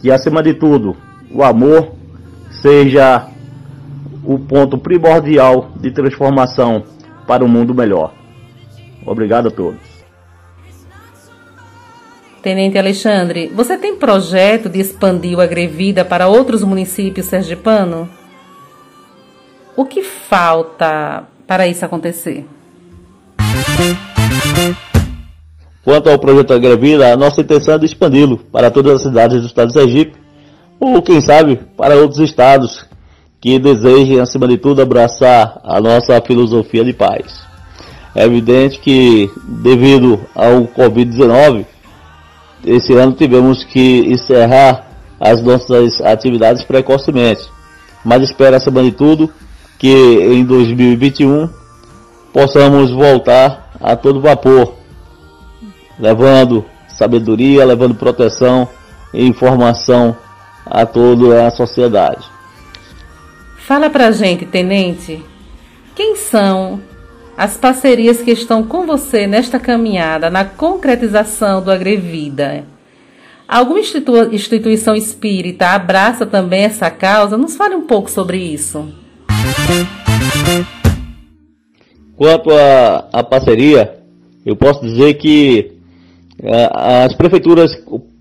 Que, 0.00 0.10
acima 0.10 0.42
de 0.42 0.54
tudo, 0.54 0.96
o 1.30 1.42
amor 1.42 1.92
seja 2.62 3.26
o 4.24 4.38
ponto 4.38 4.76
primordial 4.76 5.70
de 5.80 5.90
transformação 5.90 6.84
para 7.26 7.44
um 7.44 7.48
mundo 7.48 7.74
melhor. 7.74 8.12
Obrigado 9.06 9.48
a 9.48 9.50
todos. 9.50 9.89
Tenente 12.42 12.78
Alexandre, 12.78 13.52
você 13.54 13.76
tem 13.76 13.96
projeto 13.96 14.70
de 14.70 14.80
expandir 14.80 15.36
o 15.36 15.42
Agrevida 15.42 16.06
para 16.06 16.26
outros 16.26 16.64
municípios 16.64 17.26
sergipanos? 17.26 18.08
O 19.76 19.84
que 19.84 20.02
falta 20.02 21.24
para 21.46 21.68
isso 21.68 21.84
acontecer? 21.84 22.46
Quanto 25.84 26.08
ao 26.08 26.18
projeto 26.18 26.54
Agrevida, 26.54 27.12
a 27.12 27.16
nossa 27.16 27.42
intenção 27.42 27.74
é 27.74 27.78
de 27.78 27.84
expandi-lo 27.84 28.38
para 28.50 28.70
todas 28.70 28.96
as 28.96 29.02
cidades 29.02 29.40
do 29.42 29.46
estado 29.46 29.68
de 29.68 29.74
Sergipe, 29.74 30.16
ou 30.78 31.02
quem 31.02 31.20
sabe 31.20 31.60
para 31.76 31.96
outros 31.96 32.20
estados 32.20 32.86
que 33.38 33.58
desejem, 33.58 34.18
acima 34.18 34.48
de 34.48 34.56
tudo, 34.56 34.80
abraçar 34.80 35.60
a 35.62 35.78
nossa 35.78 36.18
filosofia 36.22 36.84
de 36.84 36.94
paz. 36.94 37.42
É 38.14 38.24
evidente 38.24 38.78
que, 38.80 39.30
devido 39.62 40.20
ao 40.34 40.62
Covid-19, 40.68 41.66
esse 42.64 42.94
ano 42.94 43.12
tivemos 43.12 43.64
que 43.64 44.00
encerrar 44.12 44.86
as 45.18 45.42
nossas 45.42 46.00
atividades 46.00 46.62
precocemente. 46.64 47.42
Mas 48.04 48.22
espero, 48.22 48.56
acima 48.56 48.82
de 48.82 48.92
tudo, 48.92 49.30
que 49.78 49.88
em 49.88 50.44
2021 50.44 51.48
possamos 52.32 52.90
voltar 52.90 53.70
a 53.80 53.96
todo 53.96 54.20
vapor, 54.20 54.74
levando 55.98 56.64
sabedoria, 56.96 57.64
levando 57.64 57.94
proteção 57.94 58.68
e 59.12 59.26
informação 59.26 60.16
a 60.66 60.86
toda 60.86 61.46
a 61.46 61.50
sociedade. 61.50 62.24
Fala 63.66 63.90
pra 63.90 64.10
gente, 64.10 64.46
tenente, 64.46 65.24
quem 65.94 66.16
são 66.16 66.80
as 67.40 67.56
parcerias 67.56 68.20
que 68.20 68.32
estão 68.32 68.62
com 68.62 68.84
você 68.86 69.26
nesta 69.26 69.58
caminhada, 69.58 70.28
na 70.28 70.44
concretização 70.44 71.62
do 71.62 71.70
Agrevida. 71.70 72.66
Alguma 73.48 73.80
institu 73.80 74.30
instituição 74.30 74.94
espírita 74.94 75.68
abraça 75.68 76.26
também 76.26 76.64
essa 76.64 76.90
causa? 76.90 77.38
Nos 77.38 77.56
fale 77.56 77.74
um 77.74 77.86
pouco 77.86 78.10
sobre 78.10 78.36
isso. 78.36 78.86
Quanto 82.14 82.50
à 83.10 83.24
parceria, 83.24 84.02
eu 84.44 84.54
posso 84.54 84.82
dizer 84.82 85.14
que 85.14 85.72
é, 86.42 86.70
as 87.06 87.14
prefeituras 87.14 87.74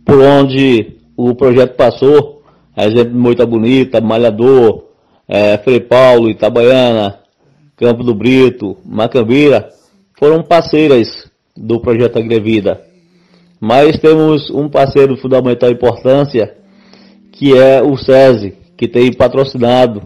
por 0.06 0.18
onde 0.18 0.94
o 1.18 1.36
projeto 1.36 1.76
passou, 1.76 2.42
a 2.74 2.86
exemplo 2.86 3.12
de 3.12 3.20
Moita 3.20 3.46
Bonita, 3.46 4.00
Malhador, 4.00 4.86
é, 5.28 5.58
Frei 5.58 5.82
Paulo, 5.82 6.30
Itabaiana, 6.30 7.19
Campo 7.80 8.04
do 8.04 8.14
Brito, 8.14 8.76
Macambira, 8.86 9.70
foram 10.20 10.44
parceiras 10.44 11.32
do 11.56 11.80
projeto 11.80 12.20
Agrevida. 12.20 12.82
Mas 13.58 13.98
temos 13.98 14.50
um 14.50 14.68
parceiro 14.68 15.16
de 15.16 15.22
fundamental 15.22 15.72
importância, 15.72 16.58
que 17.32 17.58
é 17.58 17.82
o 17.82 17.96
SESI, 17.96 18.54
que 18.76 18.86
tem 18.86 19.14
patrocinado 19.14 20.02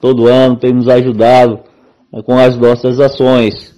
todo 0.00 0.26
ano, 0.26 0.56
tem 0.56 0.72
nos 0.72 0.88
ajudado 0.88 1.60
eh, 2.14 2.22
com 2.22 2.38
as 2.38 2.56
nossas 2.56 2.98
ações 2.98 3.74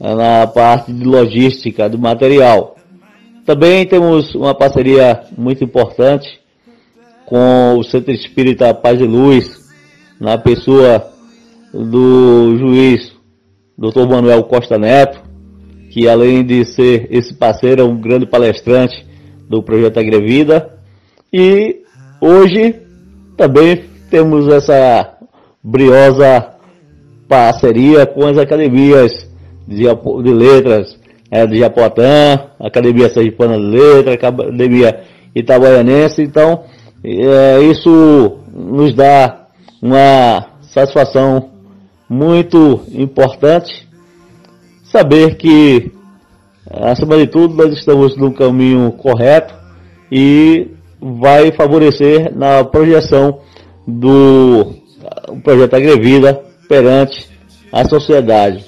eh, 0.00 0.14
na 0.16 0.48
parte 0.48 0.92
de 0.92 1.04
logística 1.04 1.88
do 1.88 2.00
material. 2.00 2.74
Também 3.46 3.86
temos 3.86 4.34
uma 4.34 4.56
parceria 4.56 5.22
muito 5.38 5.62
importante 5.62 6.28
com 7.26 7.76
o 7.78 7.84
Centro 7.84 8.12
Espírita 8.12 8.74
Paz 8.74 9.00
e 9.00 9.04
Luz, 9.04 9.70
na 10.20 10.36
pessoa 10.36 11.11
do 11.72 12.56
juiz 12.58 13.12
Dr. 13.78 14.06
Manuel 14.08 14.44
Costa 14.44 14.78
Neto, 14.78 15.20
que 15.90 16.08
além 16.08 16.44
de 16.44 16.64
ser 16.64 17.08
esse 17.10 17.34
parceiro, 17.34 17.82
é 17.82 17.84
um 17.84 18.00
grande 18.00 18.26
palestrante 18.26 19.06
do 19.48 19.62
projeto 19.62 19.98
Agrevida. 19.98 20.78
E 21.32 21.80
hoje 22.20 22.76
também 23.36 23.84
temos 24.10 24.48
essa 24.48 25.18
briosa 25.62 26.52
parceria 27.28 28.06
com 28.06 28.26
as 28.26 28.36
academias 28.36 29.12
de, 29.66 29.84
de 29.84 30.32
letras 30.32 30.98
é, 31.30 31.46
de 31.46 31.58
Japotã, 31.58 32.38
Academia 32.60 33.08
Sergipana 33.08 33.56
de 33.56 33.64
Letras, 33.64 34.14
Academia 34.14 35.00
Itabaianense. 35.34 36.22
Então, 36.22 36.64
é, 37.02 37.60
isso 37.62 38.38
nos 38.52 38.94
dá 38.94 39.46
uma 39.80 40.46
satisfação 40.60 41.51
muito 42.12 42.82
importante 42.92 43.88
saber 44.84 45.36
que, 45.36 45.90
acima 46.70 47.16
de 47.16 47.26
tudo, 47.26 47.54
nós 47.54 47.72
estamos 47.72 48.18
no 48.18 48.34
caminho 48.34 48.92
correto 48.92 49.54
e 50.10 50.68
vai 51.00 51.50
favorecer 51.52 52.30
na 52.36 52.62
projeção 52.64 53.40
do 53.86 54.74
projeto 55.42 55.74
Agrevida 55.74 56.44
perante 56.68 57.30
a 57.72 57.88
sociedade. 57.88 58.66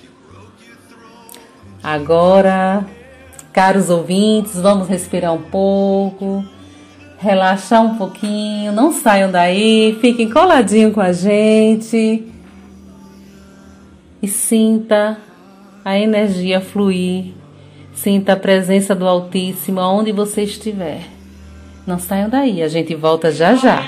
Agora, 1.82 2.86
caros 3.52 3.90
ouvintes, 3.90 4.58
vamos 4.58 4.88
respirar 4.88 5.34
um 5.34 5.42
pouco, 5.42 6.42
relaxar 7.18 7.82
um 7.82 7.96
pouquinho, 7.96 8.72
não 8.72 8.90
saiam 8.90 9.30
daí, 9.30 9.98
fiquem 10.00 10.30
coladinho 10.30 10.92
com 10.92 11.00
a 11.02 11.12
gente 11.12 12.32
e 14.24 14.28
sinta 14.28 15.18
a 15.84 15.98
energia 15.98 16.58
fluir, 16.58 17.34
sinta 17.92 18.32
a 18.32 18.36
presença 18.36 18.94
do 18.94 19.06
Altíssimo 19.06 19.80
aonde 19.80 20.12
você 20.12 20.44
estiver. 20.44 21.02
Não 21.86 21.98
saiam 21.98 22.30
daí, 22.30 22.62
a 22.62 22.68
gente 22.68 22.94
volta 22.94 23.30
já 23.30 23.54
já. 23.54 23.86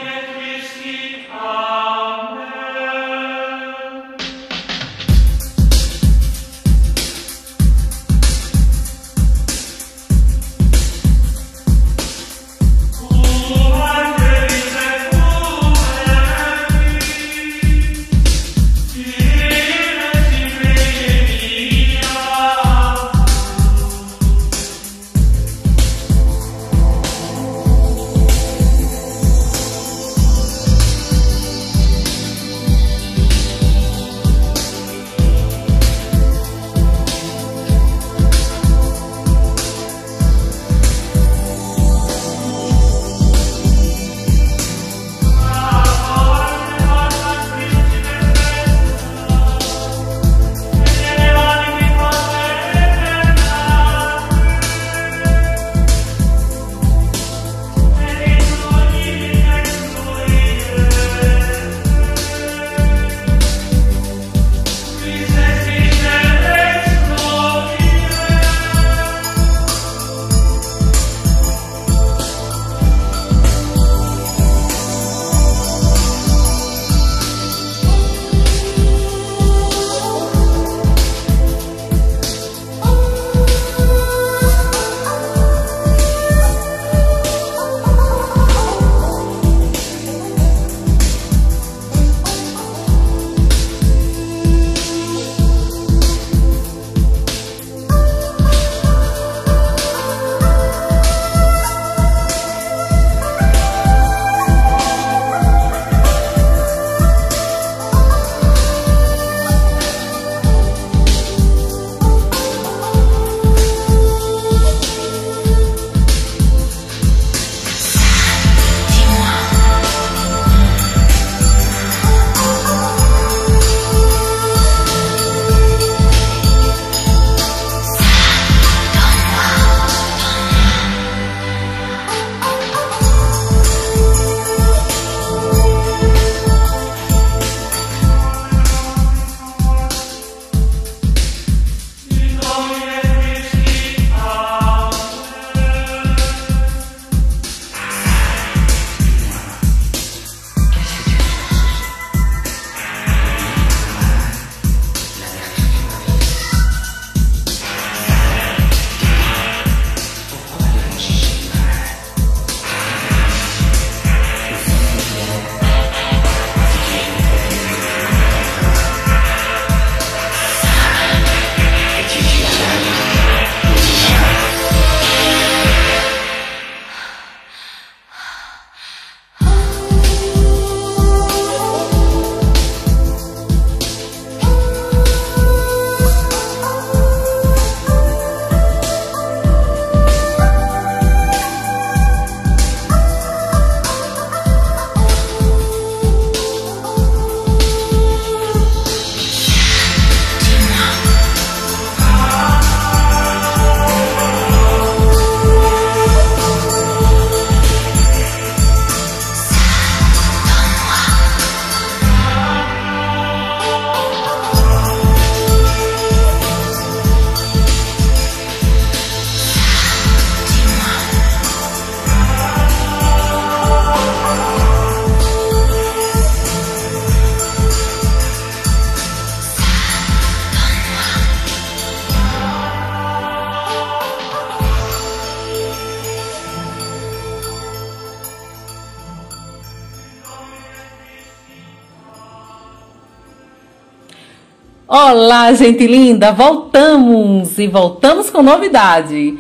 Olá, 245.08 245.52
gente 245.52 245.86
linda! 245.86 246.32
Voltamos 246.32 247.60
e 247.60 247.69
voltamos 247.69 248.28
com 248.28 248.42
novidade. 248.42 249.38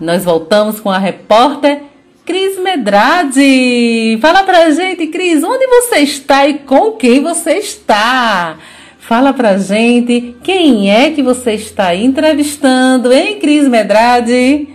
Nós 0.00 0.24
voltamos 0.24 0.80
com 0.80 0.90
a 0.90 0.96
repórter 0.96 1.82
Cris 2.24 2.58
Medrade. 2.58 4.18
Fala 4.22 4.42
pra 4.42 4.70
gente, 4.70 5.08
Cris, 5.08 5.44
onde 5.44 5.66
você 5.66 5.96
está 5.96 6.48
e 6.48 6.60
com 6.60 6.92
quem 6.92 7.22
você 7.22 7.58
está? 7.58 8.56
Fala 8.98 9.34
pra 9.34 9.58
gente 9.58 10.34
quem 10.42 10.90
é 10.90 11.10
que 11.10 11.22
você 11.22 11.52
está 11.52 11.94
entrevistando, 11.94 13.12
hein, 13.12 13.38
Cris 13.38 13.68
Medrade? 13.68 14.66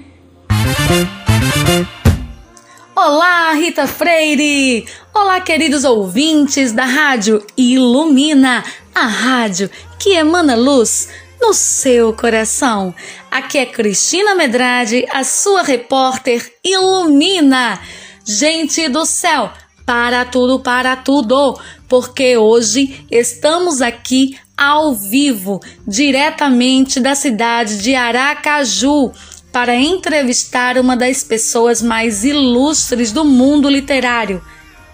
Olá, 2.96 3.54
Rita 3.54 3.88
Freire! 3.88 4.86
Olá, 5.16 5.42
queridos 5.42 5.84
ouvintes 5.84 6.72
da 6.74 6.86
Rádio 6.86 7.44
Ilumina, 7.58 8.64
a 8.94 9.08
rádio 9.08 9.68
que 10.02 10.14
emana 10.16 10.56
luz 10.56 11.10
no 11.40 11.54
seu 11.54 12.12
coração. 12.12 12.94
Aqui 13.30 13.60
é 13.60 13.68
Cristina 13.68 14.34
Medrade, 14.34 15.06
a 15.12 15.24
sua 15.24 15.62
repórter 15.62 16.52
Ilumina. 16.66 17.80
Gente 18.26 18.90
do 18.90 19.06
céu, 19.06 19.52
para 19.86 20.26
tudo, 20.26 20.60
para 20.60 20.96
tudo, 20.96 21.56
porque 21.88 22.36
hoje 22.36 23.06
estamos 23.12 23.80
aqui 23.80 24.36
ao 24.58 24.96
vivo, 24.96 25.60
diretamente 25.88 27.00
da 27.00 27.14
cidade 27.14 27.78
de 27.78 27.94
Aracaju, 27.94 29.12
para 29.52 29.76
entrevistar 29.76 30.80
uma 30.80 30.98
das 30.98 31.24
pessoas 31.24 31.80
mais 31.80 32.24
ilustres 32.24 33.12
do 33.12 33.24
mundo 33.24 33.70
literário. 33.70 34.44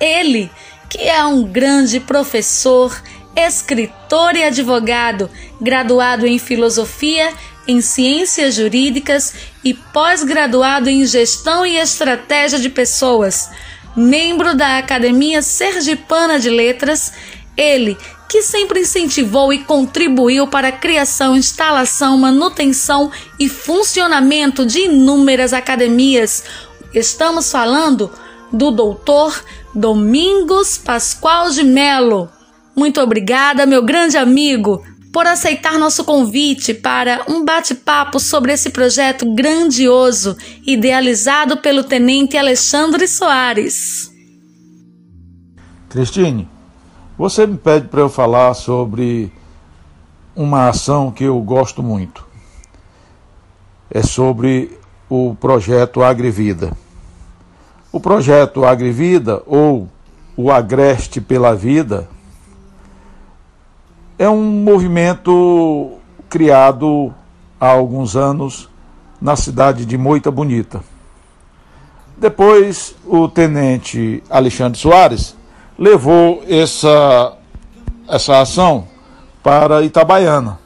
Ele, 0.02 0.52
que 0.90 1.00
é 1.00 1.24
um 1.24 1.44
grande 1.44 2.02
professor, 2.02 3.02
escritor 3.38 4.36
e 4.36 4.44
advogado, 4.44 5.30
graduado 5.62 6.26
em 6.26 6.40
filosofia, 6.40 7.32
em 7.68 7.80
ciências 7.82 8.56
jurídicas 8.56 9.34
e 9.64 9.74
pós-graduado 9.74 10.90
em 10.90 11.06
gestão 11.06 11.64
e 11.66 11.78
estratégia 11.78 12.58
de 12.58 12.70
pessoas. 12.70 13.50
Membro 13.96 14.56
da 14.56 14.78
Academia 14.78 15.42
Sergipana 15.42 16.40
de 16.40 16.50
Letras, 16.50 17.14
ele 17.56 17.96
que 18.28 18.42
sempre 18.42 18.82
incentivou 18.82 19.54
e 19.54 19.60
contribuiu 19.60 20.48
para 20.48 20.68
a 20.70 20.72
criação, 20.72 21.38
instalação, 21.38 22.18
manutenção 22.18 23.12
e 23.40 23.48
funcionamento 23.48 24.66
de 24.66 24.82
inúmeras 24.82 25.54
academias. 25.54 26.44
Estamos 26.94 27.52
falando 27.52 28.12
do 28.52 28.72
doutor 28.72 29.44
Domingos 29.74 30.78
Pascoal 30.78 31.50
de 31.50 31.64
Melo. 31.64 32.30
Muito 32.78 33.02
obrigada, 33.02 33.66
meu 33.66 33.82
grande 33.84 34.18
amigo, 34.18 34.84
por 35.12 35.26
aceitar 35.26 35.80
nosso 35.80 36.06
convite 36.06 36.76
para 36.76 37.26
um 37.28 37.44
bate-papo 37.44 38.20
sobre 38.20 38.54
esse 38.54 38.70
projeto 38.70 39.34
grandioso 39.34 40.38
idealizado 40.64 41.58
pelo 41.58 41.84
tenente 41.84 42.38
Alexandre 42.38 43.08
Soares. 43.08 44.12
Cristine, 45.90 46.48
você 47.18 47.48
me 47.48 47.58
pede 47.58 47.88
para 47.88 48.02
eu 48.02 48.10
falar 48.10 48.54
sobre 48.54 49.34
uma 50.36 50.70
ação 50.70 51.10
que 51.10 51.24
eu 51.24 51.42
gosto 51.42 51.82
muito. 51.82 52.28
É 53.90 54.04
sobre 54.04 54.78
o 55.10 55.34
projeto 55.34 56.04
Agrivida. 56.04 56.78
O 57.92 58.00
projeto 58.00 58.64
Agrivida, 58.64 59.42
ou 59.48 59.90
o 60.36 60.52
Agreste 60.52 61.20
pela 61.20 61.56
Vida, 61.56 62.08
é 64.20 64.28
um 64.28 64.44
movimento 64.44 65.92
criado 66.28 67.14
há 67.60 67.68
alguns 67.68 68.16
anos 68.16 68.68
na 69.22 69.36
cidade 69.36 69.86
de 69.86 69.98
Moita 69.98 70.32
Bonita. 70.32 70.82
Depois, 72.18 72.96
o 73.06 73.28
tenente 73.28 74.24
Alexandre 74.30 74.80
Soares 74.80 75.36
levou 75.78 76.44
essa, 76.48 77.34
essa 78.08 78.42
ação 78.42 78.88
para 79.44 79.84
Itabaiana. 79.84 80.60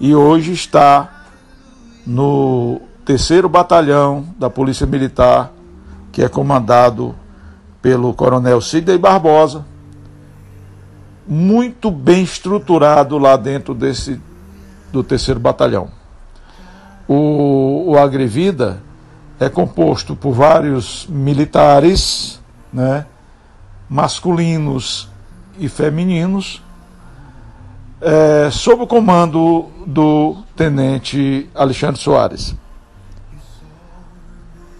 E 0.00 0.14
hoje 0.14 0.52
está 0.52 1.24
no 2.06 2.80
terceiro 3.04 3.48
batalhão 3.48 4.26
da 4.38 4.48
Polícia 4.48 4.86
Militar, 4.86 5.52
que 6.12 6.22
é 6.22 6.28
comandado 6.28 7.14
pelo 7.82 8.14
coronel 8.14 8.60
Sidney 8.62 8.96
Barbosa, 8.96 9.66
muito 11.28 11.90
bem 11.90 12.22
estruturado 12.22 13.18
lá 13.18 13.36
dentro 13.36 13.74
desse 13.74 14.18
do 14.90 15.04
terceiro 15.04 15.38
batalhão. 15.38 15.90
O, 17.06 17.90
o 17.92 17.98
Agrevida 17.98 18.82
é 19.38 19.48
composto 19.48 20.16
por 20.16 20.32
vários 20.32 21.06
militares, 21.08 22.40
né, 22.72 23.06
masculinos 23.88 25.08
e 25.58 25.68
femininos, 25.68 26.62
é, 28.00 28.48
sob 28.50 28.84
o 28.84 28.86
comando 28.86 29.66
do 29.86 30.36
tenente 30.56 31.48
Alexandre 31.54 32.00
Soares. 32.00 32.54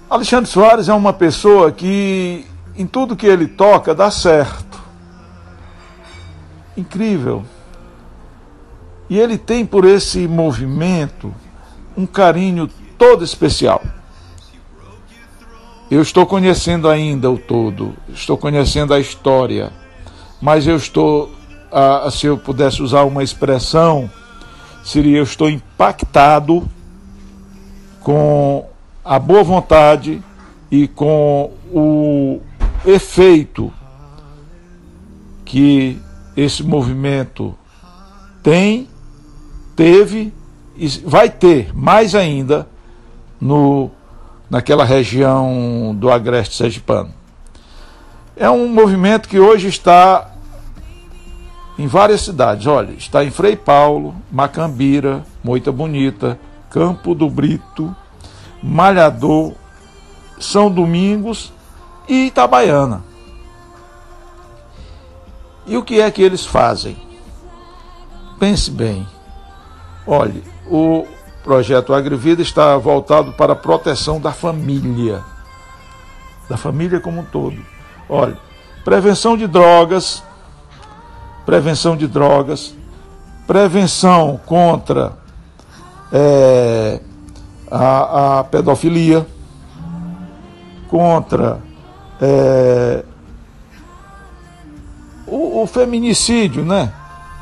Alexandre 0.08 0.50
Soares 0.50 0.88
é 0.88 0.94
uma 0.94 1.12
pessoa 1.12 1.70
que, 1.70 2.46
em 2.76 2.86
tudo 2.86 3.16
que 3.16 3.26
ele 3.26 3.46
toca, 3.46 3.94
dá 3.94 4.10
certo 4.10 4.67
incrível. 6.78 7.44
E 9.10 9.18
ele 9.18 9.38
tem 9.38 9.64
por 9.64 9.84
esse 9.84 10.28
movimento 10.28 11.34
um 11.96 12.06
carinho 12.06 12.68
todo 12.96 13.24
especial. 13.24 13.82
Eu 15.90 16.02
estou 16.02 16.26
conhecendo 16.26 16.88
ainda 16.88 17.30
o 17.30 17.38
todo, 17.38 17.94
estou 18.12 18.36
conhecendo 18.36 18.92
a 18.92 19.00
história, 19.00 19.72
mas 20.40 20.66
eu 20.66 20.76
estou, 20.76 21.30
ah, 21.72 22.08
se 22.10 22.26
eu 22.26 22.36
pudesse 22.36 22.82
usar 22.82 23.04
uma 23.04 23.22
expressão, 23.22 24.10
seria 24.84 25.18
eu 25.18 25.24
estou 25.24 25.48
impactado 25.48 26.68
com 28.00 28.68
a 29.02 29.18
boa 29.18 29.42
vontade 29.42 30.22
e 30.70 30.86
com 30.86 31.50
o 31.72 32.40
efeito 32.84 33.72
que 35.46 35.98
esse 36.38 36.62
movimento 36.62 37.52
tem, 38.44 38.88
teve 39.74 40.32
e 40.76 40.86
vai 41.04 41.28
ter 41.28 41.76
mais 41.76 42.14
ainda 42.14 42.68
no, 43.40 43.90
naquela 44.48 44.84
região 44.84 45.92
do 45.98 46.08
Agreste 46.08 46.54
Sergipano. 46.54 47.12
É 48.36 48.48
um 48.48 48.68
movimento 48.68 49.28
que 49.28 49.40
hoje 49.40 49.66
está 49.66 50.30
em 51.76 51.88
várias 51.88 52.20
cidades. 52.20 52.68
Olha, 52.68 52.92
está 52.92 53.24
em 53.24 53.32
Frei 53.32 53.56
Paulo, 53.56 54.14
Macambira, 54.30 55.24
Moita 55.42 55.72
Bonita, 55.72 56.38
Campo 56.70 57.16
do 57.16 57.28
Brito, 57.28 57.94
Malhador, 58.62 59.54
São 60.38 60.70
Domingos 60.70 61.52
e 62.08 62.28
Itabaiana. 62.28 63.07
E 65.68 65.76
o 65.76 65.82
que 65.82 66.00
é 66.00 66.10
que 66.10 66.22
eles 66.22 66.46
fazem? 66.46 66.96
Pense 68.38 68.70
bem. 68.70 69.06
Olhe, 70.06 70.42
o 70.66 71.06
projeto 71.44 71.92
Agrivida 71.92 72.40
está 72.40 72.76
voltado 72.78 73.32
para 73.32 73.52
a 73.52 73.56
proteção 73.56 74.18
da 74.18 74.32
família, 74.32 75.22
da 76.48 76.56
família 76.56 77.00
como 77.00 77.20
um 77.20 77.24
todo. 77.24 77.58
Olha, 78.08 78.38
prevenção 78.82 79.36
de 79.36 79.46
drogas, 79.46 80.22
prevenção 81.44 81.96
de 81.96 82.06
drogas, 82.06 82.74
prevenção 83.46 84.40
contra 84.46 85.12
é, 86.10 87.00
a, 87.70 88.38
a, 88.38 88.44
pedofilia, 88.44 89.26
contra 90.88 91.60
é, 92.20 93.04
o, 95.30 95.62
o 95.62 95.66
feminicídio, 95.66 96.64
né? 96.64 96.92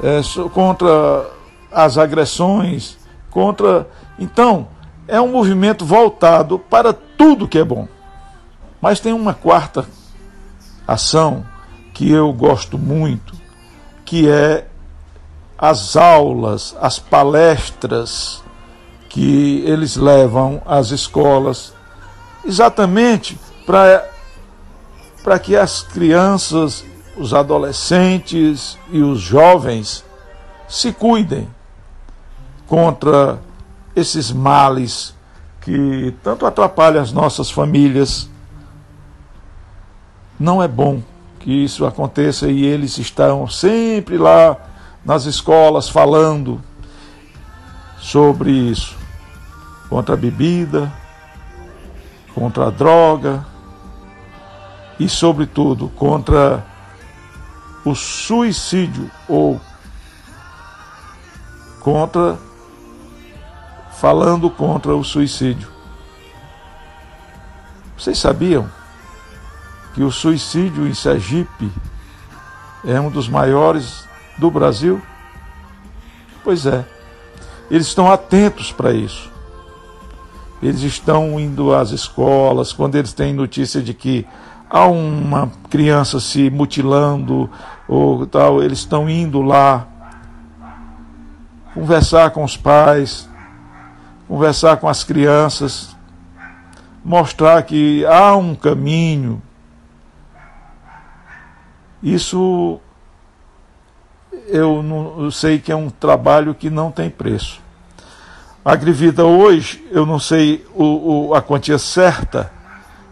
É, 0.02 0.20
contra 0.50 1.30
as 1.70 1.96
agressões, 1.98 2.98
contra. 3.30 3.88
Então, 4.18 4.68
é 5.08 5.20
um 5.20 5.28
movimento 5.28 5.84
voltado 5.84 6.58
para 6.58 6.92
tudo 6.92 7.48
que 7.48 7.58
é 7.58 7.64
bom. 7.64 7.88
Mas 8.80 9.00
tem 9.00 9.12
uma 9.12 9.34
quarta 9.34 9.86
ação 10.86 11.44
que 11.94 12.10
eu 12.10 12.32
gosto 12.32 12.78
muito, 12.78 13.34
que 14.04 14.28
é 14.28 14.66
as 15.58 15.96
aulas, 15.96 16.76
as 16.80 16.98
palestras 16.98 18.42
que 19.08 19.62
eles 19.64 19.96
levam 19.96 20.60
às 20.66 20.90
escolas, 20.90 21.72
exatamente 22.44 23.38
para 23.64 25.38
que 25.38 25.56
as 25.56 25.82
crianças 25.82 26.84
os 27.16 27.32
adolescentes 27.32 28.78
e 28.90 29.00
os 29.00 29.20
jovens 29.20 30.04
se 30.68 30.92
cuidem 30.92 31.48
contra 32.66 33.38
esses 33.94 34.30
males 34.30 35.14
que 35.60 36.14
tanto 36.22 36.46
atrapalham 36.46 37.02
as 37.02 37.12
nossas 37.12 37.50
famílias. 37.50 38.28
Não 40.38 40.62
é 40.62 40.68
bom 40.68 41.02
que 41.40 41.50
isso 41.50 41.86
aconteça 41.86 42.48
e 42.48 42.64
eles 42.64 42.98
estão 42.98 43.48
sempre 43.48 44.18
lá 44.18 44.56
nas 45.04 45.24
escolas 45.24 45.88
falando 45.88 46.60
sobre 47.98 48.50
isso 48.50 48.96
contra 49.88 50.14
a 50.14 50.16
bebida, 50.16 50.92
contra 52.34 52.66
a 52.66 52.70
droga 52.70 53.46
e, 54.98 55.08
sobretudo, 55.08 55.88
contra 55.90 56.64
o 57.86 57.94
suicídio 57.94 59.08
ou 59.28 59.60
contra 61.80 62.36
falando 63.92 64.50
contra 64.50 64.94
o 64.94 65.04
suicídio. 65.04 65.68
Vocês 67.96 68.18
sabiam 68.18 68.68
que 69.94 70.02
o 70.02 70.10
suicídio 70.10 70.86
em 70.86 70.92
Sergipe 70.92 71.72
é 72.84 73.00
um 73.00 73.08
dos 73.08 73.28
maiores 73.28 74.06
do 74.36 74.50
Brasil? 74.50 75.00
Pois 76.44 76.66
é. 76.66 76.84
Eles 77.70 77.86
estão 77.86 78.10
atentos 78.12 78.72
para 78.72 78.92
isso. 78.92 79.30
Eles 80.60 80.82
estão 80.82 81.38
indo 81.38 81.74
às 81.74 81.90
escolas, 81.90 82.72
quando 82.72 82.96
eles 82.96 83.12
têm 83.12 83.32
notícia 83.32 83.80
de 83.80 83.94
que 83.94 84.26
há 84.68 84.86
uma 84.86 85.50
criança 85.70 86.20
se 86.20 86.50
mutilando 86.50 87.48
ou 87.88 88.26
tal, 88.26 88.62
eles 88.62 88.78
estão 88.78 89.08
indo 89.08 89.42
lá 89.42 89.86
conversar 91.72 92.30
com 92.30 92.42
os 92.42 92.56
pais, 92.56 93.28
conversar 94.26 94.78
com 94.78 94.88
as 94.88 95.04
crianças, 95.04 95.94
mostrar 97.04 97.62
que 97.62 98.04
há 98.06 98.34
um 98.34 98.54
caminho. 98.54 99.42
Isso 102.02 102.80
eu, 104.48 104.82
não, 104.82 105.24
eu 105.24 105.30
sei 105.30 105.58
que 105.58 105.70
é 105.70 105.76
um 105.76 105.90
trabalho 105.90 106.54
que 106.54 106.70
não 106.70 106.90
tem 106.90 107.10
preço. 107.10 107.60
Agrivida 108.64 109.24
hoje, 109.24 109.86
eu 109.92 110.04
não 110.04 110.18
sei 110.18 110.66
o, 110.74 111.28
o, 111.28 111.34
a 111.34 111.40
quantia 111.40 111.78
certa, 111.78 112.50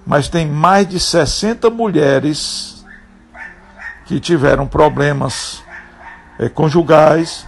mas 0.06 0.28
tem 0.28 0.46
mais 0.46 0.88
de 0.88 0.98
60 0.98 1.70
mulheres 1.70 2.73
que 4.06 4.20
tiveram 4.20 4.66
problemas 4.66 5.62
é, 6.38 6.48
conjugais, 6.48 7.46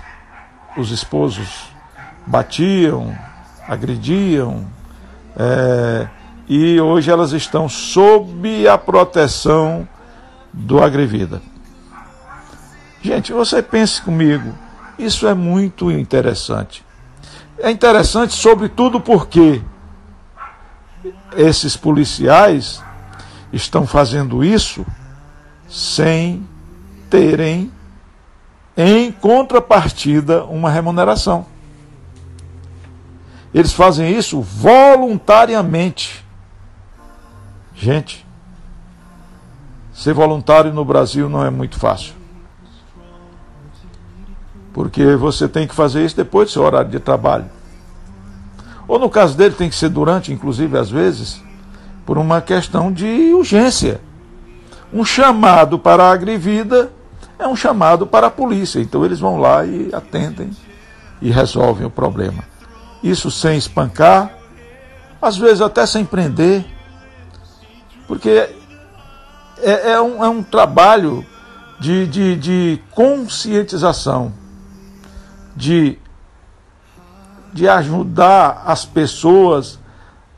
os 0.77 0.91
esposos 0.91 1.71
batiam, 2.27 3.17
agrediam, 3.69 4.67
é, 5.37 6.09
e 6.49 6.81
hoje 6.81 7.11
elas 7.11 7.33
estão 7.33 7.69
sob 7.69 8.67
a 8.69 8.79
proteção 8.79 9.87
do 10.53 10.83
Agrivida. 10.83 11.43
Gente, 13.03 13.33
você 13.33 13.63
pense 13.63 14.01
comigo, 14.01 14.55
isso 14.99 15.27
é 15.27 15.35
muito 15.35 15.91
interessante. 15.91 16.85
É 17.59 17.71
interessante, 17.71 18.33
sobretudo 18.33 19.01
porque 19.01 19.63
esses 21.37 21.77
policiais 21.77 22.83
estão 23.53 23.87
fazendo 23.87 24.45
isso 24.45 24.85
sem 25.69 26.47
terem, 27.11 27.73
em 28.77 29.11
contrapartida, 29.11 30.45
uma 30.45 30.71
remuneração. 30.71 31.47
Eles 33.55 33.73
fazem 33.73 34.17
isso 34.17 34.41
voluntariamente. 34.41 36.25
Gente, 37.75 38.27
ser 39.95 40.13
voluntário 40.13 40.73
no 40.73 40.85
Brasil 40.85 41.29
não 41.29 41.45
é 41.45 41.51
muito 41.51 41.79
fácil. 41.79 42.15
Porque 44.75 45.17
você 45.17 45.49
tem 45.49 45.67
que 45.67 45.75
fazer 45.75 46.05
isso 46.05 46.17
depois 46.17 46.49
do 46.49 46.53
seu 46.53 46.63
horário 46.63 46.91
de 46.91 47.01
trabalho. 47.01 47.47
Ou 48.87 48.99
no 48.99 49.09
caso 49.09 49.37
dele 49.37 49.55
tem 49.55 49.71
que 49.71 49.75
ser 49.75 49.89
durante, 49.89 50.33
inclusive 50.33 50.77
às 50.77 50.91
vezes, 50.91 51.43
por 52.05 52.19
uma 52.19 52.41
questão 52.43 52.93
de 52.93 53.33
urgência. 53.33 54.01
Um 54.97 55.05
chamado 55.05 55.79
para 55.79 56.05
a 56.05 56.11
agrivida 56.11 56.91
é 57.39 57.47
um 57.47 57.55
chamado 57.55 58.07
para 58.07 58.29
a 58.29 58.31
polícia. 58.31 58.81
Então 58.81 59.05
eles 59.05 59.21
vão 59.21 59.37
lá 59.37 59.63
e 59.67 59.91
atendem 59.93 60.51
e 61.21 61.31
resolvem 61.31 61.87
o 61.87 61.91
problema. 61.91 62.43
Isso 63.03 63.31
sem 63.31 63.59
espancar, 63.59 64.35
às 65.21 65.37
vezes 65.37 65.61
até 65.61 65.85
sem 65.85 66.03
prender, 66.03 66.65
porque 68.09 68.49
é, 69.59 69.91
é, 69.91 70.01
um, 70.01 70.25
é 70.25 70.29
um 70.31 70.43
trabalho 70.43 71.27
de, 71.79 72.07
de, 72.07 72.37
de 72.37 72.83
conscientização 72.91 74.33
de, 75.55 75.99
de 77.53 77.69
ajudar 77.69 78.63
as 78.65 78.87
pessoas 78.87 79.79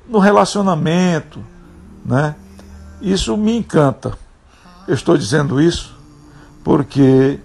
no 0.09 0.19
relacionamento, 0.19 1.45
né? 2.05 2.35
Isso 3.01 3.37
me 3.37 3.57
encanta. 3.57 4.19
Eu 4.89 4.95
estou 4.95 5.19
dizendo 5.19 5.61
isso 5.61 5.95
porque 6.65 7.39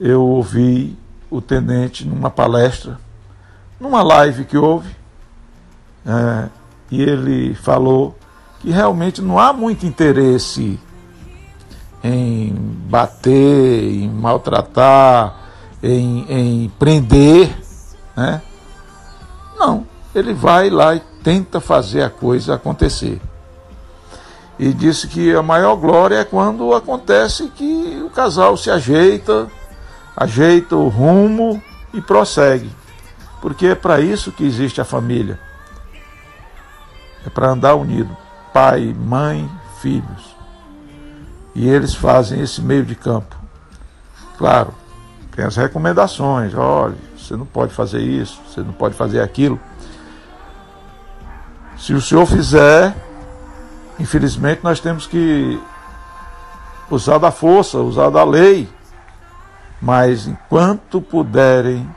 eu 0.00 0.20
ouvi 0.20 0.98
o 1.30 1.40
tenente 1.40 2.04
numa 2.04 2.28
palestra, 2.28 2.98
numa 3.78 4.02
live 4.02 4.44
que 4.44 4.58
houve, 4.58 4.96
é, 6.04 6.48
e 6.90 7.00
ele 7.02 7.54
falou 7.54 8.18
que 8.58 8.68
realmente 8.72 9.22
não 9.22 9.38
há 9.38 9.52
muito 9.52 9.86
interesse 9.86 10.76
em 12.02 12.52
bater, 12.52 14.02
em 14.02 14.08
maltratar, 14.08 15.36
em, 15.80 16.26
em 16.28 16.68
prender, 16.70 17.56
né? 18.16 18.42
Não, 19.56 19.86
ele 20.12 20.34
vai 20.34 20.68
lá 20.68 20.96
e 20.96 21.00
tenta 21.22 21.60
fazer 21.60 22.02
a 22.02 22.10
coisa 22.10 22.56
acontecer. 22.56 23.20
E 24.60 24.74
disse 24.74 25.08
que 25.08 25.34
a 25.34 25.42
maior 25.42 25.74
glória 25.74 26.16
é 26.16 26.24
quando 26.24 26.74
acontece 26.74 27.48
que 27.48 28.02
o 28.04 28.10
casal 28.10 28.58
se 28.58 28.70
ajeita, 28.70 29.48
ajeita 30.14 30.76
o 30.76 30.88
rumo 30.88 31.62
e 31.94 32.00
prossegue. 32.02 32.70
Porque 33.40 33.68
é 33.68 33.74
para 33.74 34.02
isso 34.02 34.30
que 34.30 34.44
existe 34.44 34.78
a 34.78 34.84
família. 34.84 35.40
É 37.24 37.30
para 37.30 37.48
andar 37.48 37.74
unido, 37.74 38.14
pai, 38.52 38.94
mãe, 38.94 39.50
filhos. 39.80 40.36
E 41.54 41.66
eles 41.66 41.94
fazem 41.94 42.42
esse 42.42 42.60
meio 42.60 42.84
de 42.84 42.94
campo. 42.94 43.34
Claro, 44.36 44.74
tem 45.34 45.42
as 45.42 45.56
recomendações, 45.56 46.52
olha, 46.54 46.96
você 47.16 47.34
não 47.34 47.46
pode 47.46 47.72
fazer 47.72 48.02
isso, 48.02 48.38
você 48.46 48.60
não 48.60 48.74
pode 48.74 48.94
fazer 48.94 49.22
aquilo. 49.22 49.58
Se 51.78 51.94
o 51.94 52.00
senhor 52.02 52.26
fizer, 52.26 52.94
infelizmente 54.00 54.60
nós 54.64 54.80
temos 54.80 55.06
que 55.06 55.60
usar 56.90 57.18
da 57.18 57.30
força, 57.30 57.78
usar 57.78 58.10
da 58.10 58.24
lei. 58.24 58.68
Mas 59.80 60.26
enquanto 60.26 61.00
puderem, 61.00 61.88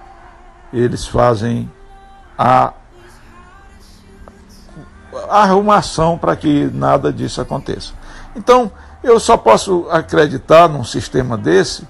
eles 0.71 1.05
fazem 1.07 1.69
a, 2.37 2.73
arrumação 5.29 6.17
para 6.17 6.35
que 6.35 6.69
nada 6.73 7.11
disso 7.11 7.41
aconteça. 7.41 7.93
Então, 8.35 8.71
eu 9.03 9.19
só 9.19 9.35
posso 9.35 9.87
acreditar 9.89 10.69
num 10.69 10.83
sistema 10.83 11.37
desse 11.37 11.85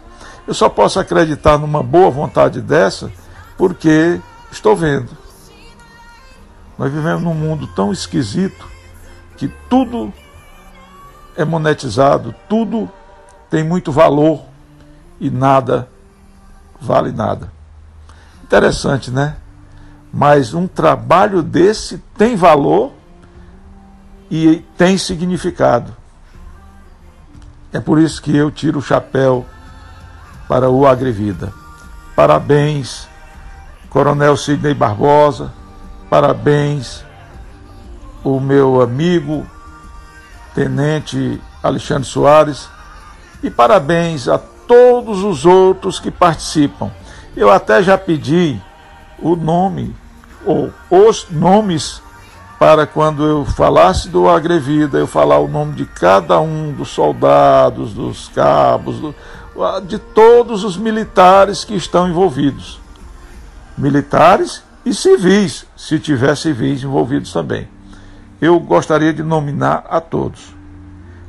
eu 0.45 0.53
só 0.53 0.67
posso 0.67 0.99
acreditar 0.99 1.57
numa 1.57 1.81
boa 1.81 2.11
vontade 2.11 2.61
dessa 2.61 3.11
porque 3.57 4.19
estou 4.51 4.75
vendo. 4.75 5.09
Nós 6.77 6.91
vivemos 6.91 7.21
num 7.21 7.33
mundo 7.33 7.67
tão 7.67 7.91
esquisito 7.91 8.67
que 9.37 9.47
tudo 9.69 10.13
é 11.35 11.43
monetizado, 11.43 12.33
tudo 12.47 12.89
tem 13.49 13.63
muito 13.63 13.91
valor 13.91 14.41
e 15.19 15.29
nada 15.29 15.87
vale 16.83 17.11
nada. 17.11 17.51
Interessante, 18.43 19.09
né? 19.09 19.37
Mas 20.11 20.53
um 20.53 20.67
trabalho 20.67 21.41
desse 21.41 21.97
tem 22.17 22.35
valor 22.35 22.91
e 24.29 24.63
tem 24.77 24.97
significado. 24.97 25.95
É 27.71 27.79
por 27.79 27.99
isso 27.99 28.21
que 28.21 28.35
eu 28.35 28.51
tiro 28.51 28.79
o 28.79 28.81
chapéu 28.81 29.45
para 30.47 30.69
o 30.69 30.85
Agrevida. 30.85 31.51
Parabéns, 32.15 33.07
Coronel 33.89 34.37
Sidney 34.37 34.75
Barbosa, 34.75 35.51
parabéns, 36.09 37.03
o 38.23 38.39
meu 38.39 38.81
amigo, 38.81 39.45
Tenente 40.55 41.41
Alexandre 41.61 42.07
Soares, 42.07 42.69
e 43.41 43.49
parabéns 43.49 44.27
a 44.27 44.37
todos 44.37 45.23
os 45.23 45.45
outros 45.45 45.99
que 45.99 46.09
participam. 46.09 46.91
Eu 47.35 47.51
até 47.51 47.83
já 47.83 47.97
pedi 47.97 48.61
o 49.19 49.35
nome, 49.35 49.95
ou 50.45 50.71
os 50.89 51.27
nomes, 51.29 52.01
para 52.57 52.87
quando 52.87 53.25
eu 53.25 53.43
falasse 53.43 54.07
do 54.07 54.29
Agrevida, 54.29 54.97
eu 54.97 55.07
falar 55.07 55.39
o 55.39 55.47
nome 55.47 55.73
de 55.73 55.85
cada 55.85 56.39
um 56.39 56.71
dos 56.71 56.89
soldados, 56.89 57.93
dos 57.93 58.29
cabos, 58.29 58.99
do, 58.99 59.15
de 59.85 59.97
todos 59.97 60.63
os 60.63 60.77
militares 60.77 61.65
que 61.65 61.75
estão 61.75 62.07
envolvidos. 62.07 62.79
Militares 63.77 64.63
e 64.85 64.93
civis, 64.93 65.65
se 65.75 65.99
tiver 65.99 66.35
civis 66.37 66.83
envolvidos 66.83 67.33
também. 67.33 67.72
Eu 68.43 68.59
gostaria 68.59 69.13
de 69.13 69.23
nominar 69.23 69.85
a 69.89 70.01
todos. 70.01 70.53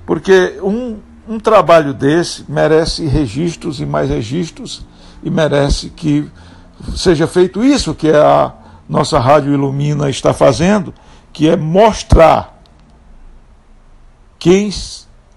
Porque 0.04 0.58
um, 0.60 0.98
um 1.28 1.38
trabalho 1.38 1.94
desse 1.94 2.44
merece 2.48 3.06
registros 3.06 3.80
e 3.80 3.86
mais 3.86 4.10
registros 4.10 4.84
e 5.22 5.30
merece 5.30 5.90
que 5.90 6.28
seja 6.96 7.28
feito 7.28 7.62
isso 7.64 7.94
que 7.94 8.10
a 8.10 8.52
nossa 8.88 9.20
Rádio 9.20 9.54
Ilumina 9.54 10.10
está 10.10 10.34
fazendo, 10.34 10.92
que 11.32 11.48
é 11.48 11.56
mostrar 11.56 12.60
quem, 14.36 14.68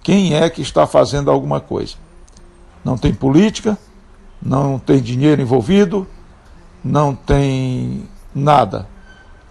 quem 0.02 0.34
é 0.34 0.50
que 0.50 0.62
está 0.62 0.84
fazendo 0.84 1.30
alguma 1.30 1.60
coisa. 1.60 1.94
Não 2.84 2.98
tem 2.98 3.14
política, 3.14 3.78
não 4.42 4.80
tem 4.80 5.00
dinheiro 5.00 5.40
envolvido, 5.40 6.08
não 6.82 7.14
tem 7.14 8.08
nada. 8.34 8.88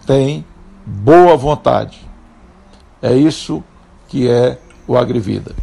Tem 0.06 0.44
boa 0.84 1.34
vontade. 1.34 2.07
É 3.02 3.14
isso 3.14 3.62
que 4.08 4.28
é 4.28 4.58
o 4.86 4.96
Agrivida. 4.96 5.54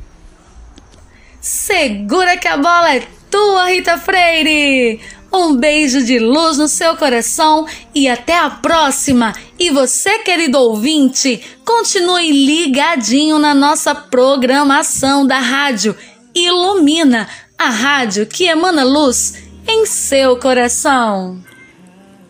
Segura 1.41 2.37
que 2.37 2.47
a 2.47 2.57
bola 2.57 2.95
é 2.95 3.03
tua, 3.29 3.69
Rita 3.69 3.97
Freire! 3.97 4.99
Um 5.31 5.55
beijo 5.57 6.03
de 6.03 6.17
luz 6.17 6.57
no 6.57 6.67
seu 6.67 6.95
coração 6.95 7.67
e 7.93 8.07
até 8.07 8.37
a 8.37 8.49
próxima! 8.49 9.33
E 9.59 9.69
você, 9.69 10.19
querido 10.19 10.57
ouvinte, 10.57 11.41
continue 11.65 12.31
ligadinho 12.31 13.37
na 13.37 13.53
nossa 13.53 13.93
programação 13.93 15.27
da 15.27 15.39
rádio 15.39 15.95
Ilumina, 16.33 17.27
a 17.57 17.69
rádio 17.69 18.25
que 18.25 18.45
emana 18.45 18.83
luz 18.83 19.43
em 19.67 19.85
seu 19.85 20.37
coração. 20.37 21.43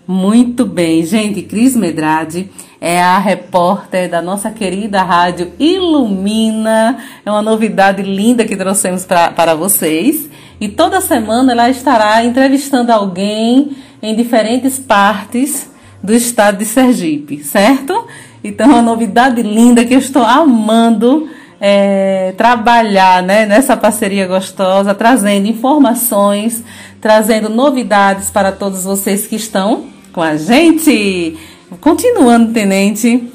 Muito 0.08 0.66
bem, 0.66 1.06
gente. 1.06 1.42
Cris 1.42 1.76
Medrade 1.76 2.50
é 2.80 3.02
a 3.02 3.18
repórter 3.18 4.10
da 4.10 4.22
nossa 4.22 4.52
querida 4.52 5.02
rádio 5.02 5.52
Ilumina. 5.60 6.98
É 7.26 7.32
uma 7.32 7.42
novidade 7.42 8.02
linda 8.02 8.46
que 8.46 8.56
trouxemos 8.56 9.06
pra, 9.06 9.32
para 9.32 9.56
vocês. 9.56 10.30
E 10.60 10.68
toda 10.70 11.02
semana 11.02 11.52
ela 11.52 11.70
estará 11.70 12.24
entrevistando 12.24 12.92
alguém 12.92 13.76
em 14.02 14.16
diferentes 14.16 14.80
partes 14.80 15.70
do 16.02 16.14
estado 16.14 16.58
de 16.58 16.66
Sergipe, 16.66 17.44
certo? 17.44 18.08
Então, 18.44 18.68
é 18.68 18.74
uma 18.74 18.82
novidade 18.82 19.42
linda 19.42 19.84
que 19.84 19.94
eu 19.94 20.00
estou 20.00 20.22
amando 20.22 21.28
é, 21.60 22.34
trabalhar 22.38 23.24
né, 23.24 23.46
nessa 23.46 23.76
parceria 23.76 24.28
gostosa, 24.28 24.94
trazendo 24.94 25.48
informações, 25.48 26.64
trazendo 27.02 27.50
novidades 27.50 28.30
para 28.30 28.52
todos 28.52 28.84
vocês 28.84 29.26
que 29.26 29.36
estão 29.36 29.86
com 30.14 30.22
a 30.22 30.38
gente. 30.38 31.36
Continuando, 31.82 32.54
tenente, 32.54 33.28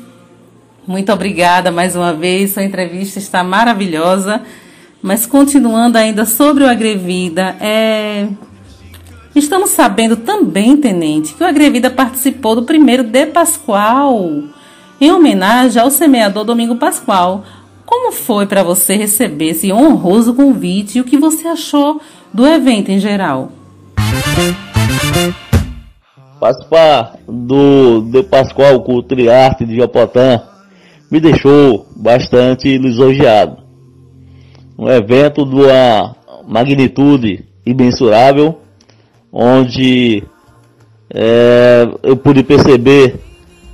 muito 0.86 1.12
obrigada 1.12 1.70
mais 1.70 1.96
uma 1.96 2.12
vez. 2.12 2.52
Sua 2.52 2.62
entrevista 2.62 3.18
está 3.18 3.42
maravilhosa. 3.42 4.42
Mas 5.02 5.24
continuando 5.24 5.96
ainda 5.96 6.26
sobre 6.26 6.62
o 6.62 6.68
Agrevida, 6.68 7.56
é... 7.60 8.28
estamos 9.34 9.70
sabendo 9.70 10.16
também, 10.16 10.76
tenente, 10.76 11.32
que 11.34 11.42
o 11.42 11.46
Agrevida 11.46 11.88
participou 11.88 12.54
do 12.54 12.64
primeiro 12.64 13.02
De 13.02 13.24
Pascoal, 13.26 14.42
em 15.00 15.10
homenagem 15.10 15.80
ao 15.80 15.90
semeador 15.90 16.44
Domingo 16.44 16.76
Pascoal. 16.76 17.44
Como 17.86 18.12
foi 18.12 18.46
para 18.46 18.62
você 18.62 18.94
receber 18.94 19.50
esse 19.50 19.72
honroso 19.72 20.34
convite 20.34 20.98
e 20.98 21.00
o 21.00 21.04
que 21.04 21.16
você 21.16 21.48
achou 21.48 22.00
do 22.32 22.46
evento 22.46 22.90
em 22.90 23.00
geral? 23.00 23.50
Participar 26.40 27.18
do 27.28 28.00
De 28.00 28.22
Pascoal 28.22 28.80
com 28.80 28.94
o 28.94 29.02
Triarte 29.02 29.66
de 29.66 29.76
Japotã 29.76 30.40
me 31.10 31.20
deixou 31.20 31.86
bastante 31.94 32.78
lisonjeado. 32.78 33.58
Um 34.78 34.88
evento 34.88 35.44
de 35.44 35.54
uma 35.54 36.16
magnitude 36.48 37.44
imensurável, 37.66 38.58
onde 39.30 40.24
é, 41.12 41.86
eu 42.02 42.16
pude 42.16 42.42
perceber 42.42 43.20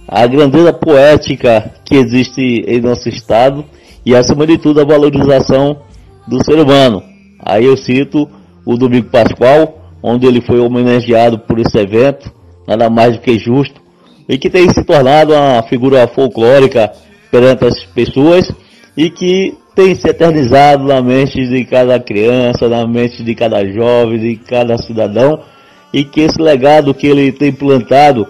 a 0.09 0.27
grandeza 0.27 0.73
poética 0.73 1.73
que 1.85 1.95
existe 1.95 2.65
em 2.67 2.81
nosso 2.81 3.09
estado 3.09 3.65
e, 4.05 4.13
acima 4.13 4.45
de 4.45 4.59
tudo, 4.59 4.81
a 4.81 4.85
valorização 4.85 5.83
do 6.27 6.45
ser 6.45 6.59
humano. 6.59 7.01
Aí 7.45 7.65
eu 7.65 7.77
cito 7.77 8.29
o 8.65 8.77
Domingo 8.77 9.09
Pascoal, 9.09 9.93
onde 10.03 10.27
ele 10.27 10.41
foi 10.41 10.59
homenageado 10.59 11.39
por 11.39 11.61
esse 11.61 11.79
evento, 11.79 12.35
nada 12.67 12.91
mais 12.91 13.15
do 13.15 13.21
que 13.21 13.39
justo, 13.39 13.81
e 14.29 14.37
que 14.37 14.51
tem 14.51 14.69
se 14.71 14.83
tornado 14.85 15.33
uma 15.33 15.63
figura 15.63 16.07
folclórica 16.09 16.93
perante 17.31 17.65
as 17.65 17.85
pessoas 17.85 18.51
e 18.97 19.11
que 19.11 19.57
tem 19.75 19.95
se 19.95 20.09
eternizado 20.09 20.85
na 20.85 21.03
mente 21.03 21.47
de 21.47 21.65
cada 21.65 22.01
criança, 22.01 22.69
na 22.69 22.87
mente 22.87 23.23
de 23.23 23.35
cada 23.35 23.65
jovem, 23.67 24.19
de 24.19 24.37
cada 24.37 24.79
cidadão, 24.79 25.39
e 25.93 26.03
que 26.03 26.23
esse 26.23 26.41
legado 26.41 26.95
que 26.95 27.07
ele 27.07 27.31
tem 27.31 27.53
plantado, 27.53 28.27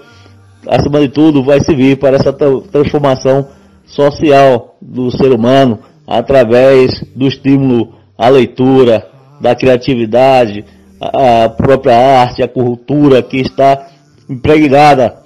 acima 0.67 1.01
de 1.01 1.09
tudo, 1.09 1.45
vai 1.45 1.61
servir 1.61 1.97
para 1.99 2.17
essa 2.17 2.33
transformação 2.33 3.47
social 3.87 4.77
do 4.83 5.11
ser 5.13 5.33
humano 5.33 5.79
através 6.07 6.91
do 7.15 7.29
estímulo 7.29 7.95
à 8.19 8.29
leitura, 8.29 9.07
da 9.41 9.55
criatividade, 9.55 10.65
a 11.01 11.49
própria 11.49 11.97
arte, 11.97 12.43
a 12.43 12.49
cultura 12.49 13.23
que 13.23 13.37
está 13.37 13.87
impregnada 14.29 15.23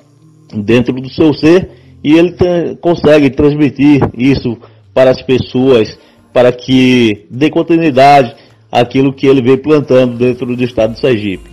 dentro 0.55 0.93
do 0.95 1.09
seu 1.11 1.33
ser 1.35 1.71
e 2.03 2.15
ele 2.15 2.35
consegue 2.81 3.31
transmitir 3.31 4.01
isso 4.17 4.57
para 4.93 5.11
as 5.11 5.23
pessoas 5.23 5.99
para 6.33 6.53
que 6.53 7.27
dê 7.31 7.51
continuidade 7.51 8.35
àquilo 8.71 9.13
que 9.13 9.27
ele 9.27 9.43
vem 9.43 9.57
plantando 9.57 10.17
dentro 10.17 10.47
do 10.47 10.63
estado 10.63 10.95
de 10.95 11.01
Sergipe. 11.01 11.51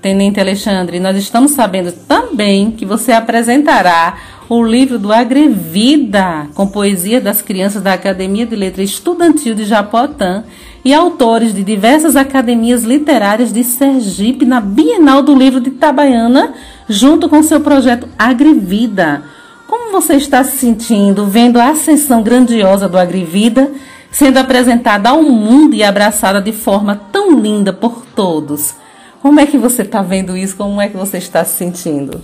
Tenente 0.00 0.38
Alexandre, 0.38 1.00
nós 1.00 1.16
estamos 1.16 1.52
sabendo 1.52 1.90
também 1.90 2.70
que 2.70 2.86
você 2.86 3.10
apresentará 3.10 4.16
o 4.48 4.62
livro 4.62 4.98
do 4.98 5.12
Agrevida, 5.12 6.48
com 6.54 6.68
poesia 6.68 7.20
das 7.20 7.42
crianças 7.42 7.82
da 7.82 7.94
Academia 7.94 8.46
de 8.46 8.54
Letras 8.54 8.90
Estudantil 8.90 9.54
de 9.54 9.64
Japotã 9.64 10.44
e 10.88 10.94
autores 10.94 11.54
de 11.54 11.62
diversas 11.62 12.16
academias 12.16 12.82
literárias 12.82 13.52
de 13.52 13.62
Sergipe 13.62 14.46
na 14.46 14.58
Bienal 14.58 15.20
do 15.20 15.34
Livro 15.34 15.60
de 15.60 15.68
Itabaiana, 15.68 16.54
junto 16.88 17.28
com 17.28 17.42
seu 17.42 17.60
projeto 17.60 18.08
Agrevida. 18.18 19.22
Como 19.66 19.92
você 19.92 20.14
está 20.14 20.42
se 20.42 20.56
sentindo 20.56 21.26
vendo 21.26 21.60
a 21.60 21.72
ascensão 21.72 22.22
grandiosa 22.22 22.88
do 22.88 22.96
Agrivida 22.96 23.70
sendo 24.10 24.38
apresentada 24.38 25.10
ao 25.10 25.22
mundo 25.22 25.74
e 25.74 25.84
abraçada 25.84 26.40
de 26.40 26.52
forma 26.52 26.96
tão 27.12 27.38
linda 27.38 27.70
por 27.70 28.06
todos? 28.16 28.74
Como 29.20 29.40
é 29.40 29.44
que 29.44 29.58
você 29.58 29.82
está 29.82 30.00
vendo 30.00 30.38
isso? 30.38 30.56
Como 30.56 30.80
é 30.80 30.88
que 30.88 30.96
você 30.96 31.18
está 31.18 31.44
se 31.44 31.54
sentindo? 31.54 32.22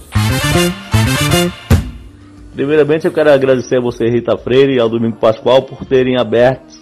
Primeiramente, 2.54 3.04
eu 3.04 3.12
quero 3.12 3.30
agradecer 3.30 3.76
a 3.76 3.82
você, 3.82 4.06
Rita 4.06 4.38
Freire, 4.38 4.76
e 4.76 4.80
ao 4.80 4.88
Domingo 4.88 5.18
Pascoal 5.18 5.60
por 5.60 5.84
terem 5.84 6.16
aberto 6.16 6.72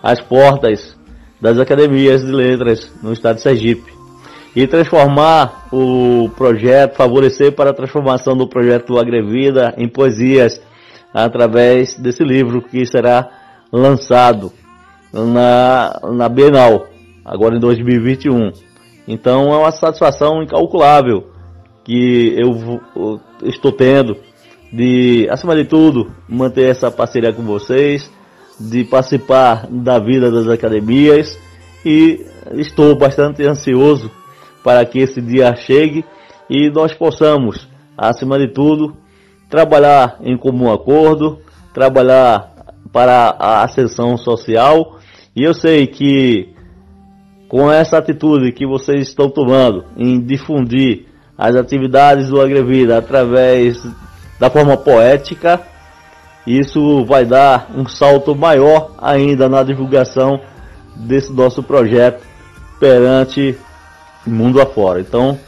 as 0.00 0.20
portas 0.20 0.94
das 1.44 1.58
academias 1.58 2.24
de 2.24 2.32
letras 2.32 2.90
no 3.02 3.12
estado 3.12 3.36
de 3.36 3.42
Sergipe 3.42 3.92
e 4.56 4.66
transformar 4.66 5.68
o 5.70 6.30
projeto, 6.34 6.96
favorecer 6.96 7.52
para 7.52 7.68
a 7.68 7.74
transformação 7.74 8.34
do 8.34 8.48
projeto 8.48 8.98
Agrevida 8.98 9.74
em 9.76 9.86
poesias 9.86 10.58
através 11.12 11.98
desse 11.98 12.24
livro 12.24 12.62
que 12.62 12.86
será 12.86 13.28
lançado 13.70 14.54
na, 15.12 16.00
na 16.14 16.30
Bienal, 16.30 16.86
agora 17.22 17.56
em 17.56 17.60
2021. 17.60 18.50
Então 19.06 19.52
é 19.52 19.58
uma 19.58 19.70
satisfação 19.70 20.42
incalculável 20.42 21.26
que 21.84 22.34
eu, 22.38 22.80
eu 22.96 23.20
estou 23.42 23.70
tendo 23.70 24.16
de, 24.72 25.28
acima 25.28 25.54
de 25.54 25.66
tudo, 25.66 26.10
manter 26.26 26.70
essa 26.70 26.90
parceria 26.90 27.34
com 27.34 27.42
vocês, 27.42 28.10
de 28.58 28.84
participar 28.84 29.66
da 29.68 29.98
vida 29.98 30.30
das 30.30 30.48
academias 30.48 31.38
e 31.84 32.24
estou 32.52 32.94
bastante 32.96 33.44
ansioso 33.44 34.10
para 34.62 34.84
que 34.84 34.98
esse 34.98 35.20
dia 35.20 35.54
chegue 35.56 36.04
e 36.48 36.70
nós 36.70 36.94
possamos, 36.94 37.68
acima 37.96 38.38
de 38.38 38.48
tudo, 38.48 38.96
trabalhar 39.50 40.18
em 40.22 40.36
comum 40.36 40.72
acordo, 40.72 41.38
trabalhar 41.72 42.52
para 42.92 43.36
a 43.38 43.62
ascensão 43.62 44.16
social. 44.16 44.98
E 45.34 45.42
eu 45.42 45.52
sei 45.52 45.86
que 45.86 46.54
com 47.48 47.70
essa 47.70 47.98
atitude 47.98 48.52
que 48.52 48.66
vocês 48.66 49.08
estão 49.08 49.28
tomando 49.28 49.84
em 49.96 50.20
difundir 50.20 51.06
as 51.36 51.56
atividades 51.56 52.28
do 52.28 52.40
Agrevida 52.40 52.98
através 52.98 53.84
da 54.38 54.48
forma 54.50 54.76
poética, 54.76 55.60
isso 56.46 57.04
vai 57.04 57.24
dar 57.24 57.70
um 57.74 57.86
salto 57.86 58.34
maior 58.34 58.92
ainda 58.98 59.48
na 59.48 59.62
divulgação 59.62 60.40
desse 60.94 61.32
nosso 61.32 61.62
projeto 61.62 62.22
perante 62.78 63.56
mundo 64.26 64.60
afora. 64.60 65.00
Então, 65.00 65.38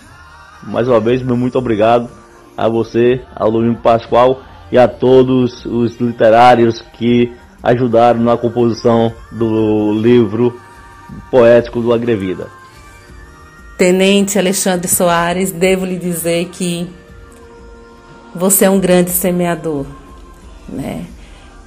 mais 0.63 0.89
uma 0.89 1.01
vez, 1.01 1.23
meu 1.23 1.37
muito 1.37 1.59
obrigado 1.59 2.09
a 2.57 2.69
você, 2.69 3.21
ao 3.35 3.53
Pascoal 3.83 4.41
e 4.73 4.79
a 4.79 4.89
todos 4.89 5.65
os 5.67 6.01
literários 6.01 6.83
que 6.95 7.33
ajudaram 7.63 8.21
na 8.21 8.37
composição 8.37 9.13
do 9.31 9.93
livro 9.93 10.59
poético 11.31 11.81
do 11.81 11.93
Agrevida. 11.93 12.47
Tenente 13.77 14.39
Alexandre 14.39 14.89
Soares, 14.89 15.53
devo 15.53 15.85
lhe 15.85 15.99
dizer 15.99 16.47
que 16.47 16.89
você 18.35 18.65
é 18.65 18.71
um 18.71 18.81
grande 18.81 19.11
semeador, 19.11 19.85
né? 20.69 21.05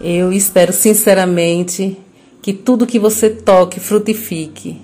Eu 0.02 0.32
espero 0.32 0.72
sinceramente 0.72 1.98
que 2.42 2.54
tudo 2.54 2.88
que 2.88 2.98
você 2.98 3.30
toque 3.30 3.80
frutifique, 3.80 4.80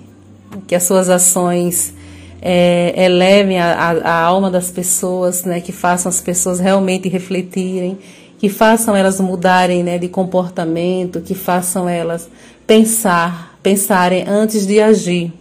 que 0.68 0.76
as 0.76 0.84
suas 0.84 1.10
ações 1.10 1.94
é, 2.42 2.94
elevem 3.06 3.60
a, 3.60 3.74
a, 3.74 3.92
a, 3.92 4.22
alma 4.22 4.52
das 4.52 4.70
pessoas, 4.70 5.46
né? 5.46 5.62
Que 5.62 5.72
façam 5.72 6.10
as 6.10 6.22
pessoas 6.22 6.60
realmente 6.60 7.10
refletirem, 7.10 7.98
que 8.38 8.50
façam 8.50 8.96
elas 8.96 9.20
mudarem, 9.20 9.84
né? 9.84 9.98
De 9.98 10.08
comportamento, 10.08 11.22
que 11.22 11.34
façam 11.34 11.88
elas 11.88 12.30
pensar, 12.68 13.58
pensarem 13.64 14.26
antes 14.28 14.68
de 14.68 14.80
agir. 14.82 15.32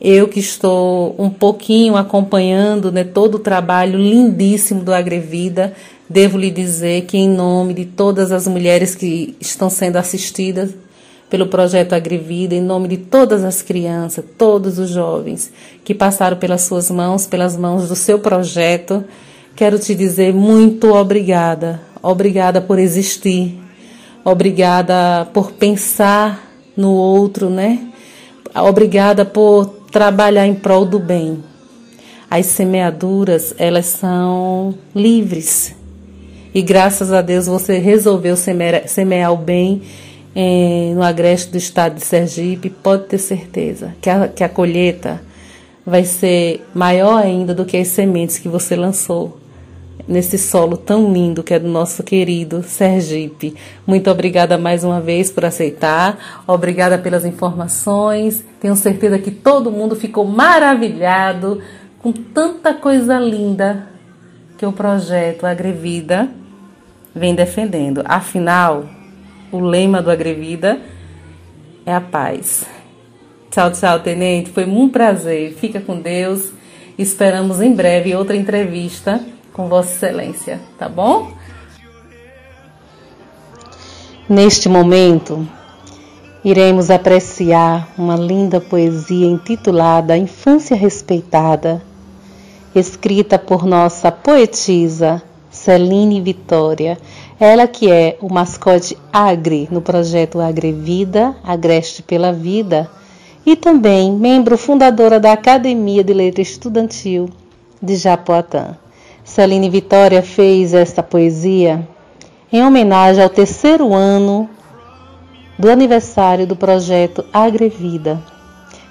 Eu 0.00 0.28
que 0.28 0.38
estou 0.38 1.14
um 1.18 1.30
pouquinho 1.30 1.96
acompanhando 1.96 2.92
né, 2.92 3.02
todo 3.02 3.36
o 3.36 3.38
trabalho 3.38 3.98
lindíssimo 3.98 4.82
do 4.82 4.92
Agrevida, 4.92 5.72
devo 6.08 6.38
lhe 6.38 6.50
dizer 6.50 7.02
que, 7.02 7.16
em 7.16 7.28
nome 7.28 7.74
de 7.74 7.84
todas 7.84 8.32
as 8.32 8.46
mulheres 8.46 8.94
que 8.94 9.36
estão 9.40 9.68
sendo 9.68 9.96
assistidas 9.96 10.70
pelo 11.28 11.48
projeto 11.48 11.92
Agrevida, 11.92 12.54
em 12.54 12.62
nome 12.62 12.88
de 12.88 12.96
todas 12.96 13.44
as 13.44 13.62
crianças, 13.62 14.24
todos 14.38 14.78
os 14.78 14.90
jovens 14.90 15.52
que 15.84 15.94
passaram 15.94 16.36
pelas 16.36 16.62
suas 16.62 16.90
mãos, 16.90 17.26
pelas 17.26 17.56
mãos 17.56 17.88
do 17.88 17.96
seu 17.96 18.18
projeto, 18.18 19.04
quero 19.56 19.78
te 19.78 19.94
dizer 19.94 20.32
muito 20.32 20.94
obrigada. 20.94 21.80
Obrigada 22.02 22.60
por 22.60 22.78
existir. 22.78 23.58
Obrigada 24.24 25.28
por 25.32 25.52
pensar 25.52 26.50
no 26.76 26.92
outro, 26.92 27.50
né? 27.50 27.80
Obrigada 28.54 29.24
por 29.24 29.66
trabalhar 29.90 30.46
em 30.46 30.54
prol 30.54 30.84
do 30.84 30.98
bem. 30.98 31.42
As 32.30 32.46
semeaduras, 32.46 33.54
elas 33.58 33.86
são 33.86 34.74
livres. 34.94 35.74
E 36.56 36.62
graças 36.62 37.12
a 37.12 37.20
Deus 37.20 37.46
você 37.46 37.76
resolveu 37.76 38.34
semear, 38.34 38.88
semear 38.88 39.30
o 39.30 39.36
bem 39.36 39.82
eh, 40.34 40.90
no 40.94 41.02
agreste 41.02 41.50
do 41.52 41.58
estado 41.58 41.96
de 41.96 42.00
Sergipe. 42.00 42.70
Pode 42.70 43.04
ter 43.04 43.18
certeza 43.18 43.94
que 44.00 44.08
a, 44.08 44.26
que 44.26 44.42
a 44.42 44.48
colheita 44.48 45.20
vai 45.84 46.06
ser 46.06 46.66
maior 46.72 47.22
ainda 47.22 47.54
do 47.54 47.66
que 47.66 47.76
as 47.76 47.88
sementes 47.88 48.38
que 48.38 48.48
você 48.48 48.74
lançou 48.74 49.36
nesse 50.08 50.38
solo 50.38 50.78
tão 50.78 51.12
lindo 51.12 51.42
que 51.42 51.52
é 51.52 51.58
do 51.58 51.68
nosso 51.68 52.02
querido 52.02 52.62
Sergipe. 52.62 53.54
Muito 53.86 54.10
obrigada 54.10 54.56
mais 54.56 54.82
uma 54.82 54.98
vez 54.98 55.30
por 55.30 55.44
aceitar, 55.44 56.42
obrigada 56.46 56.96
pelas 56.96 57.26
informações. 57.26 58.42
Tenho 58.58 58.76
certeza 58.76 59.18
que 59.18 59.30
todo 59.30 59.70
mundo 59.70 59.94
ficou 59.94 60.24
maravilhado 60.24 61.60
com 61.98 62.12
tanta 62.12 62.72
coisa 62.72 63.18
linda 63.18 63.88
que 64.56 64.64
o 64.64 64.72
projeto 64.72 65.44
Agrevida 65.44 66.30
vem 67.16 67.34
defendendo. 67.34 68.02
Afinal, 68.04 68.84
o 69.50 69.58
lema 69.58 70.02
do 70.02 70.10
Agrevida 70.10 70.78
é 71.84 71.94
a 71.94 72.00
paz. 72.00 72.66
Tchau, 73.50 73.72
tchau, 73.72 74.00
tenente. 74.00 74.50
Foi 74.50 74.66
um 74.66 74.88
prazer. 74.88 75.54
Fica 75.54 75.80
com 75.80 75.98
Deus. 75.98 76.52
Esperamos 76.98 77.60
em 77.60 77.72
breve 77.72 78.14
outra 78.14 78.36
entrevista 78.36 79.20
com 79.52 79.68
Vossa 79.68 79.92
Excelência, 79.92 80.60
tá 80.78 80.88
bom? 80.88 81.32
Neste 84.28 84.68
momento, 84.68 85.46
iremos 86.44 86.90
apreciar 86.90 87.88
uma 87.96 88.16
linda 88.16 88.60
poesia 88.60 89.26
intitulada 89.26 90.16
Infância 90.16 90.76
Respeitada, 90.76 91.82
escrita 92.74 93.38
por 93.38 93.64
nossa 93.64 94.10
poetisa 94.10 95.22
Celine 95.66 96.20
Vitória, 96.20 96.96
ela 97.40 97.66
que 97.66 97.90
é 97.90 98.16
o 98.20 98.32
mascote 98.32 98.96
Agre 99.12 99.66
no 99.68 99.82
projeto 99.82 100.40
Agrevida, 100.40 101.34
Agreste 101.42 102.04
pela 102.04 102.32
Vida, 102.32 102.88
e 103.44 103.56
também 103.56 104.12
membro 104.12 104.56
fundadora 104.56 105.18
da 105.18 105.32
Academia 105.32 106.04
de 106.04 106.14
Letra 106.14 106.40
Estudantil 106.40 107.28
de 107.82 107.96
Japoatã. 107.96 108.76
Celine 109.24 109.68
Vitória 109.68 110.22
fez 110.22 110.72
esta 110.72 111.02
poesia 111.02 111.84
em 112.52 112.62
homenagem 112.62 113.24
ao 113.24 113.28
terceiro 113.28 113.92
ano 113.92 114.48
do 115.58 115.68
aniversário 115.68 116.46
do 116.46 116.54
projeto 116.54 117.24
Agrevida. 117.32 118.22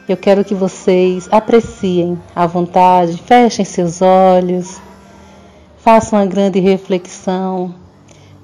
Eu 0.09 0.17
quero 0.17 0.43
que 0.43 0.53
vocês 0.53 1.29
apreciem 1.31 2.19
à 2.35 2.45
vontade, 2.45 3.17
fechem 3.25 3.63
seus 3.63 4.01
olhos, 4.01 4.83
façam 5.85 6.17
uma 6.17 6.25
grande 6.25 6.59
reflexão, 6.59 7.75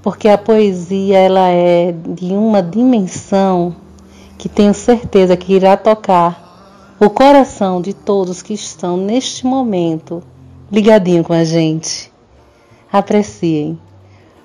porque 0.03 0.29
a 0.29 0.37
poesia 0.37 1.17
ela 1.17 1.49
é 1.49 1.91
de 1.91 2.33
uma 2.33 2.61
dimensão 2.61 3.75
que 4.37 4.47
tenho 4.47 4.75
certeza 4.75 5.35
que 5.35 5.55
irá 5.55 5.75
tocar 5.75 6.95
o 6.99 7.09
coração 7.09 7.81
de 7.81 7.95
todos 7.95 8.43
que 8.43 8.53
estão 8.53 8.95
neste 8.95 9.47
momento 9.47 10.21
ligadinho 10.71 11.23
com 11.23 11.33
a 11.33 11.43
gente. 11.43 12.13
Apreciem. 12.93 13.79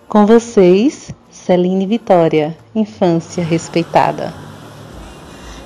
Com 0.08 0.24
vocês, 0.24 1.10
Celine 1.30 1.86
Vitória, 1.86 2.56
infância 2.74 3.44
respeitada. 3.44 4.32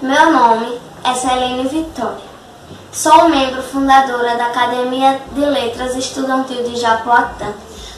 Meu 0.03 0.33
nome 0.33 0.81
é 1.05 1.15
Celine 1.15 1.69
Vitória. 1.69 2.30
Sou 2.93 3.29
membro 3.29 3.63
fundadora 3.63 4.37
da 4.37 4.47
Academia 4.47 5.21
de 5.31 5.45
Letras 5.45 5.95
Estudantil 5.95 6.65
de 6.65 6.75
Japoatã. 6.75 7.53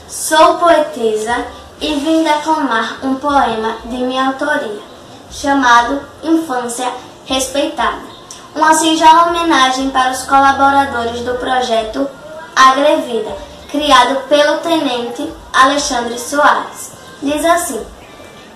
Sou 0.07 0.59
poetisa 0.59 1.35
e 1.81 1.95
vim 1.95 2.23
declamar 2.23 2.99
um 3.01 3.15
poema 3.15 3.77
de 3.85 3.97
minha 3.97 4.27
autoria, 4.27 4.79
chamado 5.31 5.99
Infância 6.21 6.93
Respeitada. 7.25 8.03
Uma 8.55 8.75
singela 8.75 9.29
homenagem 9.29 9.89
para 9.89 10.11
os 10.11 10.25
colaboradores 10.25 11.21
do 11.21 11.33
projeto 11.39 12.07
Agrevida, 12.55 13.35
criado 13.71 14.27
pelo 14.29 14.59
tenente 14.59 15.27
Alexandre 15.51 16.19
Soares. 16.19 16.91
Diz 17.19 17.43
assim: 17.43 17.83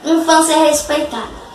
Infância 0.06 0.56
respeitada. 0.60 1.48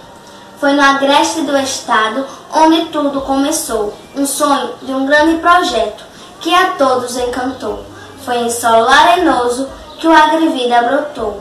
Foi 0.58 0.72
no 0.72 0.82
agreste 0.82 1.42
do 1.42 1.56
estado 1.56 2.26
onde 2.52 2.86
tudo 2.86 3.20
começou, 3.22 3.94
um 4.14 4.26
sonho 4.26 4.74
de 4.82 4.92
um 4.92 5.06
grande 5.06 5.38
projeto 5.38 6.04
que 6.40 6.54
a 6.54 6.72
todos 6.72 7.16
encantou. 7.16 7.84
Foi 8.24 8.36
em 8.36 8.50
solo 8.50 8.88
arenoso 8.88 9.68
que 9.98 10.06
o 10.06 10.12
Agrevida 10.12 10.82
brotou. 10.82 11.40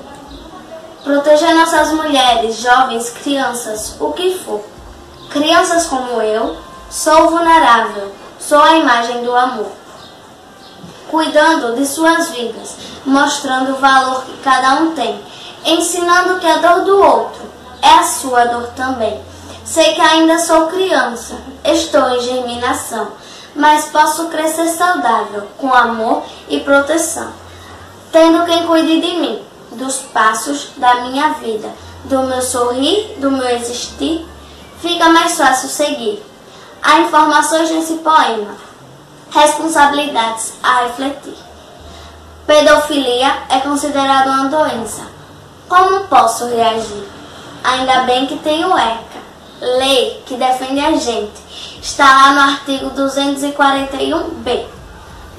Proteger 1.03 1.53
nossas 1.55 1.91
mulheres, 1.91 2.57
jovens, 2.57 3.09
crianças, 3.09 3.95
o 3.99 4.13
que 4.13 4.37
for. 4.39 4.63
Crianças 5.29 5.85
como 5.87 6.21
eu, 6.21 6.57
sou 6.89 7.29
vulnerável, 7.29 8.11
sou 8.39 8.59
a 8.59 8.77
imagem 8.77 9.23
do 9.23 9.35
amor 9.35 9.81
cuidando 11.11 11.75
de 11.75 11.85
suas 11.85 12.29
vidas, 12.29 12.77
mostrando 13.05 13.73
o 13.73 13.79
valor 13.79 14.23
que 14.23 14.37
cada 14.37 14.75
um 14.75 14.95
tem, 14.95 15.21
ensinando 15.65 16.39
que 16.39 16.47
a 16.47 16.57
dor 16.57 16.85
do 16.85 16.97
outro 17.03 17.41
é 17.81 17.89
a 17.89 18.03
sua 18.03 18.45
dor 18.45 18.67
também. 18.77 19.21
Sei 19.63 19.93
que 19.93 20.01
ainda 20.01 20.39
sou 20.39 20.67
criança, 20.67 21.35
estou 21.63 22.09
em 22.09 22.21
germinação, 22.21 23.09
mas 23.55 23.85
posso 23.85 24.27
crescer 24.27 24.67
saudável, 24.69 25.47
com 25.57 25.73
amor 25.73 26.23
e 26.49 26.59
proteção, 26.61 27.31
tendo 28.11 28.45
quem 28.45 28.65
cuide 28.65 28.99
de 28.99 29.15
mim, 29.17 29.43
dos 29.73 29.97
passos 29.97 30.71
da 30.77 31.01
minha 31.01 31.29
vida, 31.33 31.69
do 32.05 32.23
meu 32.23 32.41
sorrir, 32.41 33.15
do 33.19 33.29
meu 33.31 33.47
existir, 33.49 34.27
fica 34.81 35.09
mais 35.09 35.37
fácil 35.37 35.69
seguir. 35.69 36.23
Há 36.81 37.01
informações 37.01 37.69
nesse 37.69 37.93
poema 37.95 38.71
responsabilidades 39.31 40.53
a 40.61 40.83
refletir. 40.83 41.37
Pedofilia 42.45 43.33
é 43.49 43.59
considerada 43.59 44.29
uma 44.29 44.49
doença. 44.49 45.03
Como 45.69 46.07
posso 46.07 46.47
reagir? 46.47 47.07
Ainda 47.63 48.01
bem 48.01 48.25
que 48.25 48.37
tenho 48.39 48.77
ECA, 48.77 49.20
lei 49.61 50.23
que 50.25 50.35
defende 50.35 50.79
a 50.79 50.97
gente 50.97 51.31
está 51.81 52.05
lá 52.05 52.33
no 52.33 52.41
artigo 52.41 52.89
241b. 52.91 54.65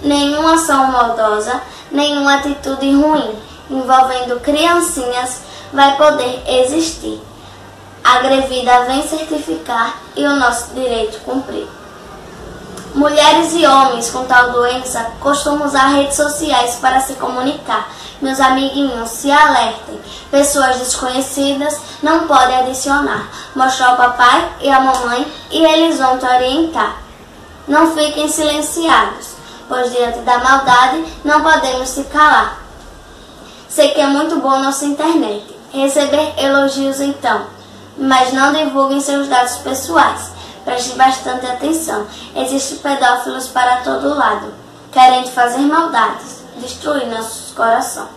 Nenhuma 0.02 0.54
ação 0.54 0.90
maldosa, 0.92 1.60
nenhuma 1.90 2.36
atitude 2.36 2.92
ruim 2.94 3.36
envolvendo 3.68 4.40
criancinhas 4.40 5.40
vai 5.72 5.96
poder 5.96 6.42
existir. 6.46 7.20
A 8.04 8.18
grevida 8.18 8.84
vem 8.84 9.06
certificar 9.06 9.96
e 10.16 10.24
o 10.24 10.36
nosso 10.36 10.74
direito 10.74 11.20
cumprir. 11.20 11.66
Mulheres 12.94 13.54
e 13.54 13.66
homens 13.66 14.10
com 14.10 14.24
tal 14.24 14.52
doença 14.52 15.12
costumam 15.20 15.66
usar 15.66 15.86
redes 15.86 16.16
sociais 16.16 16.76
para 16.76 17.00
se 17.00 17.14
comunicar. 17.14 17.88
Meus 18.22 18.38
amiguinhos, 18.38 19.08
se 19.08 19.32
alertem. 19.32 20.00
Pessoas 20.30 20.78
desconhecidas 20.78 21.76
não 22.00 22.28
podem 22.28 22.56
adicionar. 22.56 23.28
Mostrar 23.52 23.88
ao 23.88 23.96
papai 23.96 24.48
e 24.60 24.70
à 24.70 24.78
mamãe 24.78 25.26
e 25.50 25.64
eles 25.64 25.98
vão 25.98 26.16
te 26.16 26.24
orientar. 26.24 26.98
Não 27.66 27.92
fiquem 27.92 28.28
silenciados, 28.28 29.30
pois 29.68 29.90
diante 29.90 30.20
da 30.20 30.38
maldade 30.38 31.04
não 31.24 31.42
podemos 31.42 31.88
se 31.88 32.04
calar. 32.04 32.62
Sei 33.68 33.88
que 33.88 34.00
é 34.00 34.06
muito 34.06 34.36
bom 34.36 34.60
nossa 34.60 34.84
internet. 34.84 35.44
Receber 35.72 36.34
elogios 36.38 37.00
então, 37.00 37.46
mas 37.98 38.32
não 38.32 38.52
divulguem 38.52 39.00
seus 39.00 39.26
dados 39.26 39.56
pessoais. 39.56 40.30
Preste 40.64 40.94
bastante 40.94 41.44
atenção. 41.46 42.06
Existem 42.36 42.78
pedófilos 42.78 43.48
para 43.48 43.78
todo 43.78 44.14
lado, 44.14 44.54
querendo 44.92 45.28
fazer 45.30 45.58
maldades, 45.62 46.44
destruir 46.60 47.08
nossos 47.08 47.41
corações. 47.52 48.08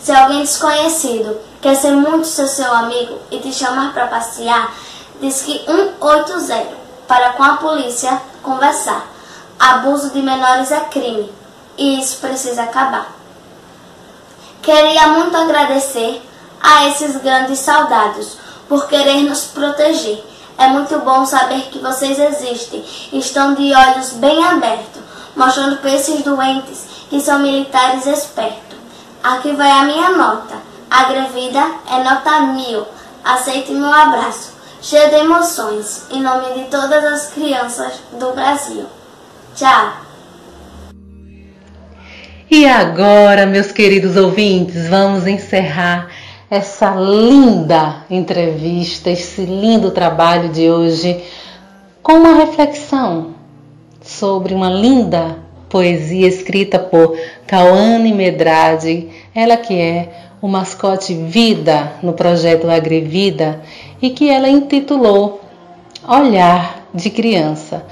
Se 0.00 0.12
alguém 0.12 0.42
desconhecido 0.42 1.36
quer 1.60 1.74
ser 1.74 1.92
muito 1.92 2.26
seu, 2.26 2.46
seu 2.46 2.72
amigo 2.72 3.18
e 3.30 3.40
te 3.40 3.52
chamar 3.52 3.92
para 3.92 4.06
passear, 4.06 4.72
diz 5.20 5.42
que 5.42 5.64
180 5.66 6.86
para 7.08 7.32
com 7.32 7.42
a 7.42 7.56
polícia 7.56 8.20
conversar. 8.42 9.04
Abuso 9.58 10.10
de 10.10 10.22
menores 10.22 10.70
é 10.70 10.80
crime 10.80 11.32
e 11.76 12.00
isso 12.00 12.18
precisa 12.18 12.62
acabar. 12.62 13.10
Queria 14.62 15.08
muito 15.08 15.36
agradecer 15.36 16.22
a 16.60 16.86
esses 16.88 17.16
grandes 17.16 17.58
soldados 17.60 18.36
por 18.68 18.86
querer 18.86 19.22
nos 19.22 19.44
proteger 19.44 20.22
é 20.58 20.68
muito 20.68 20.98
bom 21.00 21.26
saber 21.26 21.68
que 21.70 21.78
vocês 21.78 22.18
existem 22.18 22.82
estão 23.12 23.54
de 23.54 23.74
olhos 23.74 24.12
bem 24.12 24.42
abertos, 24.42 25.02
mostrando 25.36 25.76
para 25.76 25.92
esses 25.92 26.22
doentes 26.22 26.86
que 27.08 27.20
são 27.20 27.40
militares 27.40 28.06
espertos. 28.06 28.78
Aqui 29.22 29.52
vai 29.52 29.70
a 29.70 29.84
minha 29.84 30.10
nota. 30.10 30.54
A 30.90 31.12
é 31.12 32.04
nota 32.04 32.40
mil. 32.52 32.86
Aceite 33.24 33.72
meu 33.72 33.92
abraço, 33.92 34.54
cheio 34.80 35.10
de 35.10 35.16
emoções, 35.16 36.06
em 36.12 36.22
nome 36.22 36.54
de 36.54 36.70
todas 36.70 37.04
as 37.04 37.32
crianças 37.32 37.94
do 38.12 38.32
Brasil. 38.32 38.86
Tchau! 39.56 40.06
E 42.48 42.68
agora, 42.68 43.46
meus 43.46 43.72
queridos 43.72 44.16
ouvintes, 44.16 44.88
vamos 44.88 45.26
encerrar 45.26 46.08
essa 46.48 46.94
linda 46.94 48.04
entrevista, 48.08 49.10
esse 49.10 49.44
lindo 49.44 49.90
trabalho 49.90 50.50
de 50.50 50.70
hoje, 50.70 51.24
com 52.00 52.12
uma 52.12 52.34
reflexão 52.34 53.34
sobre 54.00 54.54
uma 54.54 54.70
linda 54.70 55.36
poesia 55.76 56.26
escrita 56.26 56.78
por 56.78 57.18
Cauane 57.46 58.10
Medrade, 58.10 59.10
ela 59.34 59.58
que 59.58 59.78
é 59.78 60.08
o 60.40 60.48
mascote 60.48 61.12
Vida 61.12 61.92
no 62.02 62.14
projeto 62.14 62.70
Agrevida 62.70 63.60
e 64.00 64.08
que 64.08 64.30
ela 64.30 64.48
intitulou 64.48 65.42
Olhar 66.08 66.88
de 66.94 67.10
Criança. 67.10 67.84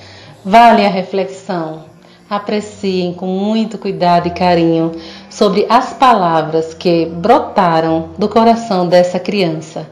Vale 0.42 0.86
a 0.86 0.88
reflexão. 0.88 1.84
Apreciem 2.30 3.12
com 3.12 3.26
muito 3.26 3.76
cuidado 3.76 4.28
e 4.28 4.30
carinho 4.30 4.92
sobre 5.28 5.66
as 5.68 5.92
palavras 5.92 6.72
que 6.72 7.04
brotaram 7.04 8.12
do 8.16 8.30
coração 8.30 8.88
dessa 8.88 9.18
criança. 9.18 9.86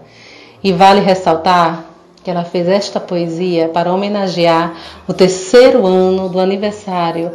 E 0.65 0.73
vale 0.73 1.03
ressaltar 1.03 1.85
que 2.25 2.31
ela 2.31 2.43
fez 2.43 2.67
esta 2.69 2.99
poesia 2.99 3.69
para 3.69 3.93
homenagear 3.93 4.73
o 5.07 5.13
terceiro 5.13 5.85
ano 5.85 6.31
do 6.31 6.41
aniversário 6.41 7.33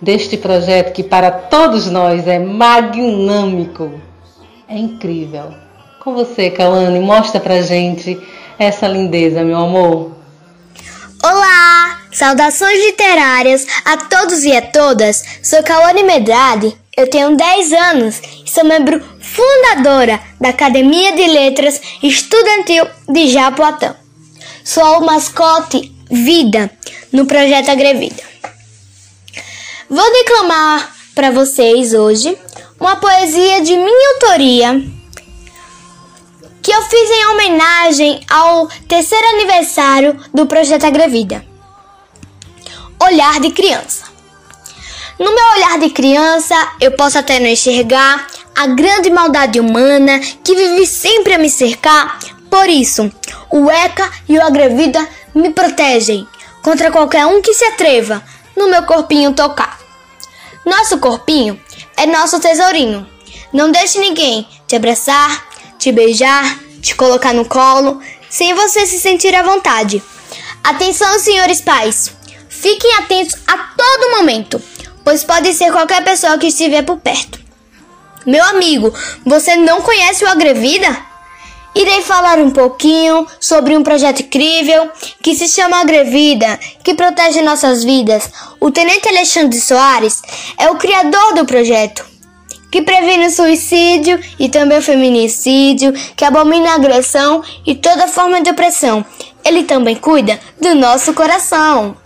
deste 0.00 0.36
projeto 0.36 0.92
que 0.92 1.02
para 1.02 1.30
todos 1.30 1.90
nós 1.90 2.26
é 2.26 2.38
magnâmico. 2.38 4.00
É 4.68 4.76
incrível. 4.76 5.54
Com 6.02 6.14
você, 6.14 6.50
Cauane, 6.50 7.00
mostra 7.00 7.40
pra 7.40 7.62
gente 7.62 8.18
essa 8.58 8.86
lindeza, 8.88 9.42
meu 9.42 9.58
amor. 9.58 10.12
Olá! 11.22 12.00
Saudações 12.12 12.84
literárias 12.86 13.66
a 13.84 13.96
todos 13.96 14.44
e 14.44 14.56
a 14.56 14.62
todas. 14.62 15.22
Sou 15.42 15.62
Cauane 15.62 16.02
Medrade 16.02 16.76
eu 17.00 17.08
tenho 17.08 17.34
10 17.34 17.72
anos 17.72 18.20
e 18.44 18.50
sou 18.50 18.62
membro 18.62 19.02
fundadora 19.20 20.20
da 20.38 20.50
Academia 20.50 21.16
de 21.16 21.26
Letras 21.28 21.80
Estudantil 22.02 22.86
de 23.08 23.28
Japoatã. 23.28 23.94
Sou 24.62 24.98
o 24.98 25.06
mascote 25.06 25.90
Vida 26.10 26.70
no 27.10 27.24
projeto 27.24 27.70
Agrevida. 27.70 28.29
Vou 29.90 30.12
declamar 30.12 30.88
para 31.16 31.32
vocês 31.32 31.92
hoje 31.92 32.38
uma 32.78 32.94
poesia 32.94 33.60
de 33.60 33.76
minha 33.76 34.10
autoria 34.14 34.84
que 36.62 36.70
eu 36.70 36.80
fiz 36.82 37.10
em 37.10 37.26
homenagem 37.26 38.24
ao 38.30 38.68
terceiro 38.86 39.26
aniversário 39.30 40.16
do 40.32 40.46
projeto 40.46 40.84
Agrevida. 40.84 41.44
Olhar 43.02 43.40
de 43.40 43.50
criança. 43.50 44.04
No 45.18 45.34
meu 45.34 45.44
olhar 45.56 45.80
de 45.80 45.90
criança, 45.90 46.54
eu 46.80 46.92
posso 46.92 47.18
até 47.18 47.40
não 47.40 47.48
enxergar 47.48 48.28
a 48.56 48.68
grande 48.68 49.10
maldade 49.10 49.58
humana 49.58 50.20
que 50.20 50.54
vive 50.54 50.86
sempre 50.86 51.34
a 51.34 51.38
me 51.38 51.50
cercar. 51.50 52.20
Por 52.48 52.68
isso, 52.68 53.10
o 53.50 53.68
ECA 53.68 54.08
e 54.28 54.38
o 54.38 54.42
Agrevida 54.46 55.04
me 55.34 55.50
protegem 55.50 56.28
contra 56.62 56.92
qualquer 56.92 57.26
um 57.26 57.42
que 57.42 57.54
se 57.54 57.64
atreva 57.64 58.22
no 58.56 58.68
meu 58.68 58.84
corpinho 58.84 59.32
tocar. 59.32 59.79
Nosso 60.64 60.98
corpinho 60.98 61.60
é 61.96 62.06
nosso 62.06 62.40
tesourinho. 62.40 63.06
Não 63.52 63.70
deixe 63.70 63.98
ninguém 63.98 64.46
te 64.66 64.76
abraçar, 64.76 65.46
te 65.78 65.90
beijar, 65.90 66.58
te 66.80 66.94
colocar 66.94 67.32
no 67.32 67.44
colo, 67.44 68.00
sem 68.28 68.54
você 68.54 68.86
se 68.86 69.00
sentir 69.00 69.34
à 69.34 69.42
vontade. 69.42 70.02
Atenção, 70.62 71.18
senhores 71.18 71.60
pais! 71.60 72.12
Fiquem 72.48 72.94
atentos 72.94 73.36
a 73.46 73.56
todo 73.56 74.16
momento 74.18 74.62
pois 75.04 75.24
pode 75.24 75.52
ser 75.54 75.72
qualquer 75.72 76.04
pessoa 76.04 76.38
que 76.38 76.48
estiver 76.48 76.82
por 76.82 76.98
perto. 76.98 77.40
Meu 78.26 78.44
amigo, 78.44 78.92
você 79.24 79.56
não 79.56 79.82
conhece 79.82 80.24
o 80.24 80.28
Agrevida? 80.28 80.96
Irei 81.74 82.02
falar 82.02 82.38
um 82.38 82.50
pouquinho 82.50 83.26
sobre 83.38 83.76
um 83.76 83.82
projeto 83.82 84.22
incrível 84.22 84.90
que 85.22 85.34
se 85.34 85.48
chama 85.48 85.80
Agrevida, 85.80 86.58
que 86.82 86.94
protege 86.94 87.42
nossas 87.42 87.84
vidas. 87.84 88.28
O 88.58 88.70
Tenente 88.70 89.08
Alexandre 89.08 89.60
Soares 89.60 90.20
é 90.58 90.68
o 90.68 90.76
criador 90.76 91.34
do 91.34 91.44
projeto, 91.44 92.04
que 92.72 92.82
previne 92.82 93.26
o 93.26 93.30
suicídio 93.30 94.18
e 94.38 94.48
também 94.48 94.78
o 94.78 94.82
feminicídio, 94.82 95.92
que 96.16 96.24
abomina 96.24 96.70
a 96.70 96.74
agressão 96.74 97.42
e 97.64 97.76
toda 97.76 98.08
forma 98.08 98.40
de 98.40 98.50
opressão. 98.50 99.04
Ele 99.44 99.62
também 99.62 99.94
cuida 99.94 100.40
do 100.60 100.74
nosso 100.74 101.14
coração. 101.14 101.96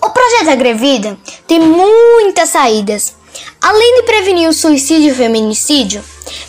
O 0.00 0.10
projeto 0.10 0.50
Agrevida 0.50 1.18
tem 1.46 1.60
muitas 1.60 2.48
saídas. 2.48 3.14
Além 3.60 3.96
de 3.96 4.02
prevenir 4.02 4.48
o 4.48 4.52
suicídio 4.52 5.08
e 5.08 5.12
o 5.12 5.14
feminicídio, 5.14 6.04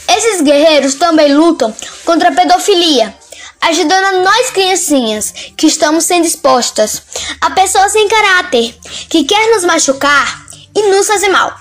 esses 0.07 0.41
guerreiros 0.41 0.95
também 0.95 1.33
lutam 1.35 1.75
contra 2.05 2.29
a 2.29 2.31
pedofilia, 2.31 3.13
ajudando 3.61 4.23
nós 4.23 4.51
criancinhas 4.51 5.33
que 5.55 5.67
estamos 5.67 6.03
sendo 6.05 6.25
expostas 6.25 7.01
a 7.41 7.49
pessoas 7.51 7.91
sem 7.91 8.07
caráter 8.07 8.75
que 9.09 9.23
quer 9.23 9.49
nos 9.53 9.63
machucar 9.63 10.45
e 10.75 10.83
nos 10.89 11.07
fazer 11.07 11.29
mal. 11.29 11.53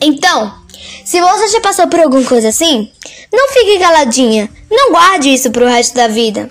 Então, 0.00 0.54
se 1.04 1.20
você 1.20 1.48
já 1.48 1.60
passou 1.60 1.86
por 1.88 2.00
alguma 2.00 2.24
coisa 2.24 2.48
assim, 2.48 2.90
não 3.32 3.48
fique 3.52 3.78
caladinha, 3.78 4.50
não 4.70 4.90
guarde 4.90 5.32
isso 5.32 5.50
pro 5.50 5.66
resto 5.66 5.94
da 5.94 6.08
vida. 6.08 6.50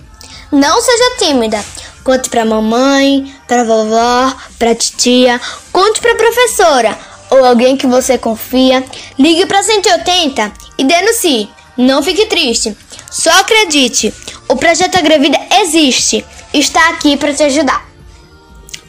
Não 0.50 0.82
seja 0.82 1.16
tímida, 1.18 1.64
Conte 2.04 2.28
pra 2.30 2.44
mamãe, 2.44 3.32
pra 3.46 3.62
vovó, 3.62 4.34
pra 4.58 4.74
titia, 4.74 5.40
conte 5.72 6.00
pra 6.00 6.16
professora 6.16 6.98
ou 7.32 7.44
alguém 7.44 7.76
que 7.76 7.86
você 7.86 8.18
confia. 8.18 8.84
Ligue 9.18 9.46
pra 9.46 9.62
180 9.62 10.52
e 10.78 10.84
denuncie. 10.84 11.48
Não 11.76 12.02
fique 12.02 12.26
triste. 12.26 12.76
Só 13.10 13.30
acredite. 13.40 14.12
O 14.48 14.56
projeto 14.56 14.96
Agrevida 14.96 15.38
existe. 15.60 16.24
Está 16.52 16.90
aqui 16.90 17.16
para 17.16 17.32
te 17.32 17.42
ajudar. 17.42 17.90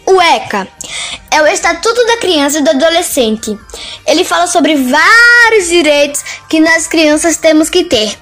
O 0.05 0.21
ECA 0.21 0.67
é 1.31 1.41
o 1.41 1.47
Estatuto 1.47 2.05
da 2.05 2.17
Criança 2.17 2.59
e 2.59 2.61
do 2.61 2.71
Adolescente. 2.71 3.57
Ele 4.05 4.25
fala 4.25 4.47
sobre 4.47 4.75
vários 4.75 5.69
direitos 5.69 6.21
que 6.49 6.59
nós 6.59 6.87
crianças 6.87 7.37
temos 7.37 7.69
que 7.69 7.85
ter, 7.85 8.17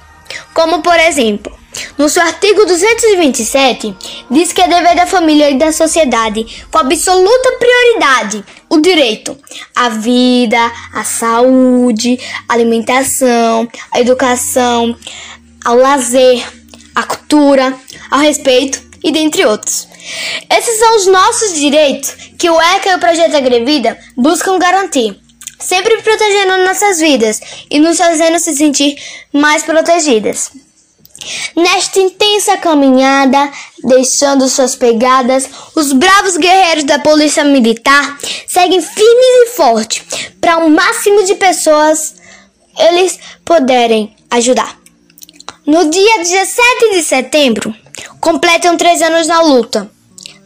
como 0.54 0.80
por 0.80 0.96
exemplo, 1.00 1.52
no 1.96 2.08
seu 2.08 2.22
artigo 2.22 2.64
227, 2.64 3.96
diz 4.30 4.52
que 4.52 4.60
é 4.60 4.68
dever 4.68 4.94
da 4.94 5.06
família 5.06 5.50
e 5.50 5.58
da 5.58 5.72
sociedade, 5.72 6.64
com 6.70 6.78
absoluta 6.78 7.52
prioridade, 7.58 8.44
o 8.68 8.80
direito 8.80 9.36
à 9.74 9.88
vida, 9.88 10.58
à 10.92 11.04
saúde, 11.04 12.18
à 12.48 12.54
alimentação, 12.54 13.68
à 13.90 14.00
educação, 14.00 14.96
ao 15.64 15.76
lazer, 15.76 16.44
à 16.94 17.02
cultura, 17.02 17.74
ao 18.10 18.20
respeito 18.20 18.82
e 19.02 19.10
dentre 19.10 19.44
outros. 19.44 19.88
Esses 20.50 20.78
são 20.78 20.96
os 20.96 21.06
nossos 21.06 21.54
direitos 21.54 22.14
que 22.38 22.50
o 22.50 22.60
ECA 22.60 22.90
e 22.90 22.94
o 22.94 22.98
Projeto 22.98 23.36
Agrevida 23.36 23.98
buscam 24.16 24.58
garantir, 24.58 25.16
sempre 25.58 26.02
protegendo 26.02 26.64
nossas 26.64 26.98
vidas 26.98 27.40
e 27.70 27.78
nos 27.78 27.98
fazendo 27.98 28.38
se 28.38 28.54
sentir 28.56 28.96
mais 29.32 29.62
protegidas. 29.62 30.50
Nesta 31.56 32.00
intensa 32.00 32.56
caminhada, 32.56 33.50
deixando 33.84 34.48
suas 34.48 34.74
pegadas, 34.74 35.48
os 35.74 35.92
bravos 35.92 36.36
guerreiros 36.36 36.84
da 36.84 36.98
Polícia 36.98 37.44
Militar 37.44 38.18
seguem 38.46 38.80
firmes 38.80 39.26
e 39.26 39.46
fortes 39.50 40.02
para 40.40 40.58
o 40.58 40.66
um 40.66 40.70
máximo 40.70 41.24
de 41.24 41.34
pessoas 41.34 42.14
eles 42.78 43.18
poderem 43.44 44.14
ajudar. 44.30 44.78
No 45.66 45.88
dia 45.88 46.18
17 46.18 46.90
de 46.92 47.02
setembro, 47.02 47.74
completam 48.20 48.76
três 48.76 49.00
anos 49.02 49.26
na 49.26 49.40
luta. 49.40 49.90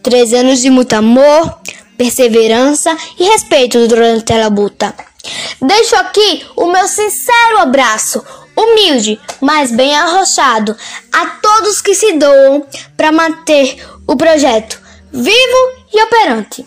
Três 0.03 0.33
anos 0.35 0.61
de 0.61 0.71
muito 0.71 0.93
amor, 0.93 1.59
perseverança 1.97 2.97
e 3.19 3.25
respeito 3.25 3.87
durante 3.89 4.33
a 4.33 4.49
luta. 4.49 4.95
Deixo 5.61 5.97
aqui 5.97 6.47
o 6.55 6.67
meu 6.67 6.87
sincero 6.87 7.59
abraço, 7.59 8.23
humilde, 8.57 9.21
mas 9.41 9.71
bem 9.71 9.95
arrochado, 9.95 10.77
a 11.13 11.27
todos 11.27 11.81
que 11.81 11.95
se 11.95 12.13
doam 12.15 12.67
para 12.97 13.13
manter 13.13 13.77
o 14.07 14.17
projeto 14.17 14.81
vivo 15.13 15.87
e 15.93 16.03
operante, 16.03 16.67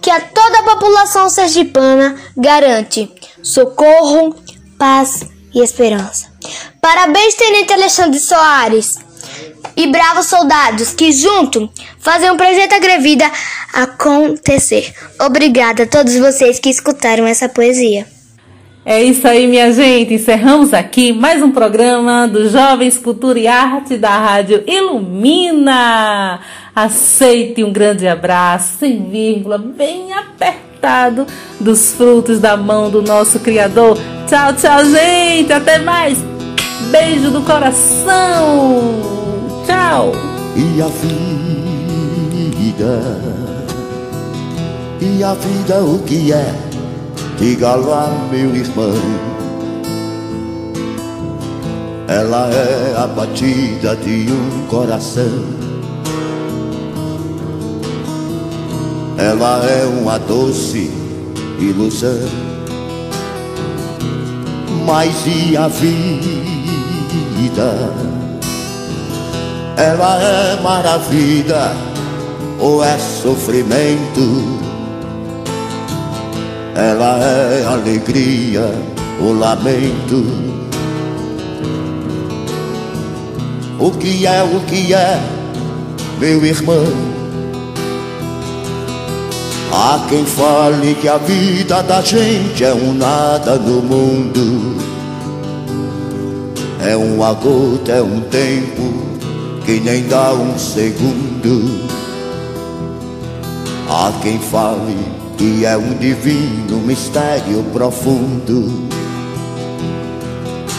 que 0.00 0.10
a 0.10 0.20
toda 0.20 0.58
a 0.60 0.62
população 0.62 1.28
sergipana 1.28 2.16
garante 2.36 3.10
socorro, 3.42 4.34
paz 4.78 5.22
e 5.54 5.62
esperança. 5.62 6.32
Parabéns, 6.80 7.34
Tenente 7.34 7.72
Alexandre 7.72 8.18
Soares 8.18 8.98
e 9.76 9.86
bravos 9.86 10.26
soldados 10.26 10.92
que 10.92 11.12
junto 11.12 11.70
fazem 11.98 12.30
o 12.30 12.36
projeto 12.36 12.74
Agrevida 12.74 13.30
acontecer. 13.72 14.94
Obrigada 15.20 15.84
a 15.84 15.86
todos 15.86 16.16
vocês 16.16 16.58
que 16.58 16.70
escutaram 16.70 17.26
essa 17.26 17.48
poesia. 17.48 18.13
É 18.86 19.02
isso 19.02 19.26
aí, 19.26 19.46
minha 19.46 19.72
gente. 19.72 20.12
Encerramos 20.12 20.74
aqui 20.74 21.10
mais 21.10 21.42
um 21.42 21.50
programa 21.50 22.28
do 22.28 22.50
Jovens 22.50 22.98
Cultura 22.98 23.38
e 23.38 23.46
Arte 23.46 23.96
da 23.96 24.10
Rádio 24.10 24.62
Ilumina. 24.66 26.40
Aceite 26.76 27.64
um 27.64 27.72
grande 27.72 28.06
abraço, 28.06 28.80
sem 28.80 29.08
vírgula, 29.08 29.56
bem 29.56 30.12
apertado, 30.12 31.26
dos 31.58 31.92
frutos 31.92 32.38
da 32.38 32.58
mão 32.58 32.90
do 32.90 33.00
nosso 33.00 33.40
Criador. 33.40 33.96
Tchau, 34.28 34.52
tchau, 34.52 34.84
gente. 34.84 35.50
Até 35.50 35.78
mais. 35.78 36.18
Beijo 36.90 37.30
do 37.30 37.40
coração. 37.40 38.04
Tchau. 39.64 40.12
E 40.54 40.82
a 40.82 40.88
vida? 40.88 41.22
E 45.00 45.24
a 45.24 45.32
vida 45.32 45.82
o 45.82 46.00
que 46.00 46.30
é? 46.30 46.73
Diga 47.38 47.74
lá, 47.74 48.28
meu 48.30 48.54
irmão. 48.54 48.94
Ela 52.06 52.48
é 52.50 52.94
a 52.96 53.06
batida 53.08 53.96
de 53.96 54.30
um 54.30 54.66
coração. 54.68 55.42
Ela 59.18 59.64
é 59.64 59.84
uma 59.84 60.18
doce 60.18 60.90
ilusão. 61.58 62.28
Mas 64.86 65.14
e 65.26 65.56
a 65.56 65.66
vida? 65.66 66.04
Ela 69.76 70.22
é 70.22 70.60
maravilha 70.62 71.72
ou 72.60 72.84
é 72.84 72.96
sofrimento? 72.98 74.63
Ela 76.76 77.18
é 77.22 77.64
alegria, 77.66 78.68
o 79.20 79.32
lamento. 79.32 80.24
O 83.78 83.92
que 83.92 84.26
é, 84.26 84.42
o 84.42 84.60
que 84.66 84.92
é, 84.92 85.20
meu 86.18 86.44
irmão? 86.44 86.84
Há 89.72 90.04
quem 90.08 90.24
fale 90.24 90.96
que 90.96 91.08
a 91.08 91.18
vida 91.18 91.80
da 91.82 92.00
gente 92.00 92.64
é 92.64 92.74
um 92.74 92.92
nada 92.92 93.56
no 93.56 93.80
mundo. 93.80 94.76
É 96.84 96.96
uma 96.96 97.34
gota, 97.34 97.92
é 97.92 98.02
um 98.02 98.20
tempo 98.22 98.92
que 99.64 99.78
nem 99.78 100.08
dá 100.08 100.32
um 100.32 100.58
segundo. 100.58 101.88
Há 103.88 104.12
quem 104.20 104.40
fale 104.40 105.13
que 105.36 105.64
é 105.64 105.76
um 105.76 105.94
divino 105.94 106.78
mistério 106.78 107.62
profundo. 107.72 108.88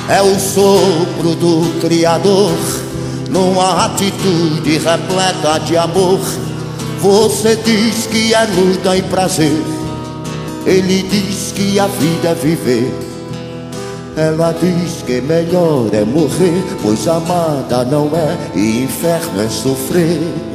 É 0.09 0.21
o 0.21 0.39
sopro 0.39 1.35
do 1.35 1.81
Criador, 1.81 2.53
numa 3.29 3.85
atitude 3.85 4.77
repleta 4.77 5.59
de 5.65 5.77
amor. 5.77 6.19
Você 6.99 7.55
diz 7.55 8.07
que 8.07 8.33
é 8.33 8.45
luta 8.45 8.95
e 8.95 9.01
prazer, 9.03 9.63
ele 10.65 11.03
diz 11.03 11.51
que 11.51 11.79
a 11.79 11.87
vida 11.87 12.29
é 12.29 12.35
viver. 12.35 12.91
Ela 14.17 14.53
diz 14.53 15.01
que 15.05 15.19
melhor 15.21 15.89
é 15.91 16.05
morrer, 16.05 16.63
pois 16.81 17.05
amada 17.07 17.83
não 17.83 18.09
é 18.15 18.57
e 18.57 18.83
inferno 18.83 19.41
é 19.41 19.49
sofrer. 19.49 20.54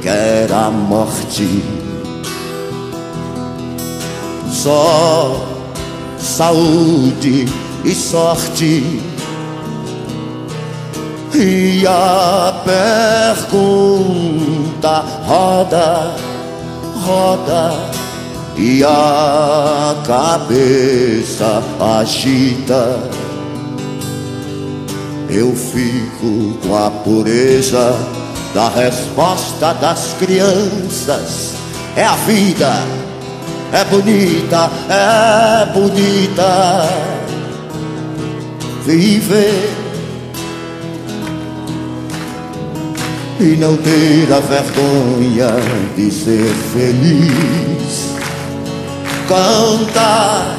quer 0.00 0.50
a 0.52 0.70
morte. 0.70 1.62
Só 4.50 5.46
saúde 6.18 7.46
e 7.84 7.94
sorte. 7.94 9.00
E 11.34 11.86
a 11.86 12.62
pergunta 13.40 15.04
roda, 15.26 16.14
roda, 17.06 17.72
e 18.56 18.82
a 18.84 19.94
cabeça 20.06 21.62
agita. 21.78 22.98
Eu 25.30 25.54
fico 25.54 26.58
com 26.60 26.76
a 26.76 26.90
pureza 26.90 28.19
da 28.54 28.68
resposta 28.68 29.72
das 29.74 30.14
crianças. 30.18 31.54
É 31.96 32.04
a 32.04 32.16
vida, 32.16 32.72
é 33.72 33.84
bonita, 33.84 34.70
é 34.88 35.66
bonita. 35.72 36.88
Viver 38.84 39.70
e 43.40 43.56
não 43.56 43.76
ter 43.76 44.32
a 44.32 44.40
vergonha 44.40 45.50
de 45.96 46.10
ser 46.10 46.52
feliz. 46.72 48.10
Cantar 49.28 50.56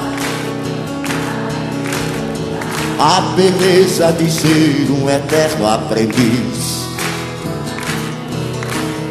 a 3.00 3.22
beleza 3.36 4.12
de 4.14 4.32
ser 4.32 4.88
um 4.92 5.10
eterno 5.10 5.68
aprendiz. 5.68 6.81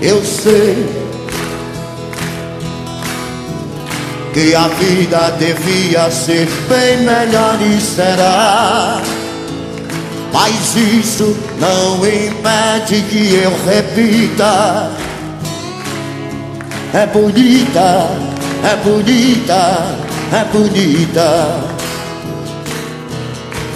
Eu 0.03 0.25
sei 0.25 0.89
que 4.33 4.55
a 4.55 4.69
vida 4.69 5.37
devia 5.39 6.11
ser 6.11 6.49
bem 6.69 6.99
melhor 6.99 7.59
e 7.61 7.79
será. 7.81 9.03
Mas 10.33 10.77
isso 10.77 11.37
não 11.59 11.97
impede 12.07 13.03
que 13.11 13.35
eu 13.35 13.53
repita. 13.67 14.91
É 16.95 17.07
bonita, 17.07 18.09
é 18.65 18.77
bonita, 18.83 19.99
é 20.33 20.45
bonita. 20.51 21.81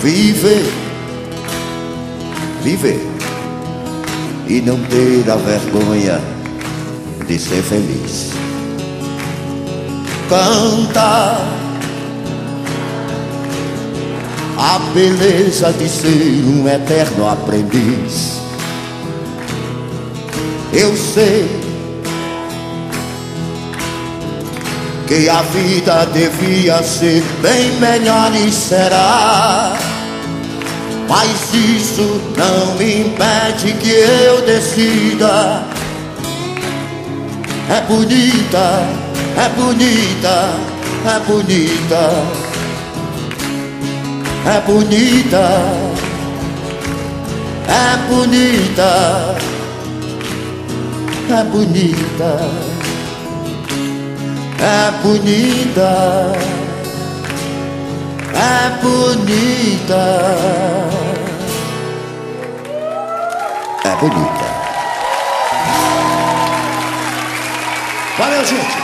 Viver, 0.02 0.72
viver 2.62 3.13
e 4.46 4.60
não 4.60 4.78
ter 4.84 5.30
a 5.30 5.36
vergonha 5.36 6.20
de 7.26 7.38
ser 7.38 7.62
feliz. 7.62 8.30
Cantar 10.28 11.40
a 14.56 14.78
beleza 14.92 15.72
de 15.72 15.88
ser 15.88 16.44
um 16.46 16.68
eterno 16.68 17.28
aprendiz. 17.28 18.40
Eu 20.72 20.96
sei 20.96 21.48
que 25.06 25.28
a 25.28 25.42
vida 25.42 26.06
devia 26.06 26.82
ser 26.82 27.22
bem 27.40 27.72
melhor 27.78 28.34
e 28.34 28.50
será. 28.50 29.93
Mas 31.08 31.54
isso 31.54 32.20
não 32.36 32.74
impede 32.82 33.72
que 33.74 33.90
eu 33.90 34.42
decida. 34.42 35.62
É 37.70 37.80
bonita, 37.82 38.82
é 39.36 39.48
bonita, 39.56 40.50
é 41.06 41.18
bonita. 41.26 42.54
É 44.46 44.60
bonita, 44.60 45.48
é 47.66 47.96
bonita, 48.10 49.36
é 51.30 51.44
bonita, 51.44 52.30
é 54.60 54.90
bonita, 55.02 56.32
é 58.34 58.70
bonita, 58.82 60.02
é 63.84 63.96
bonita. 63.96 64.44
Valeu, 68.18 68.44
gente! 68.44 68.83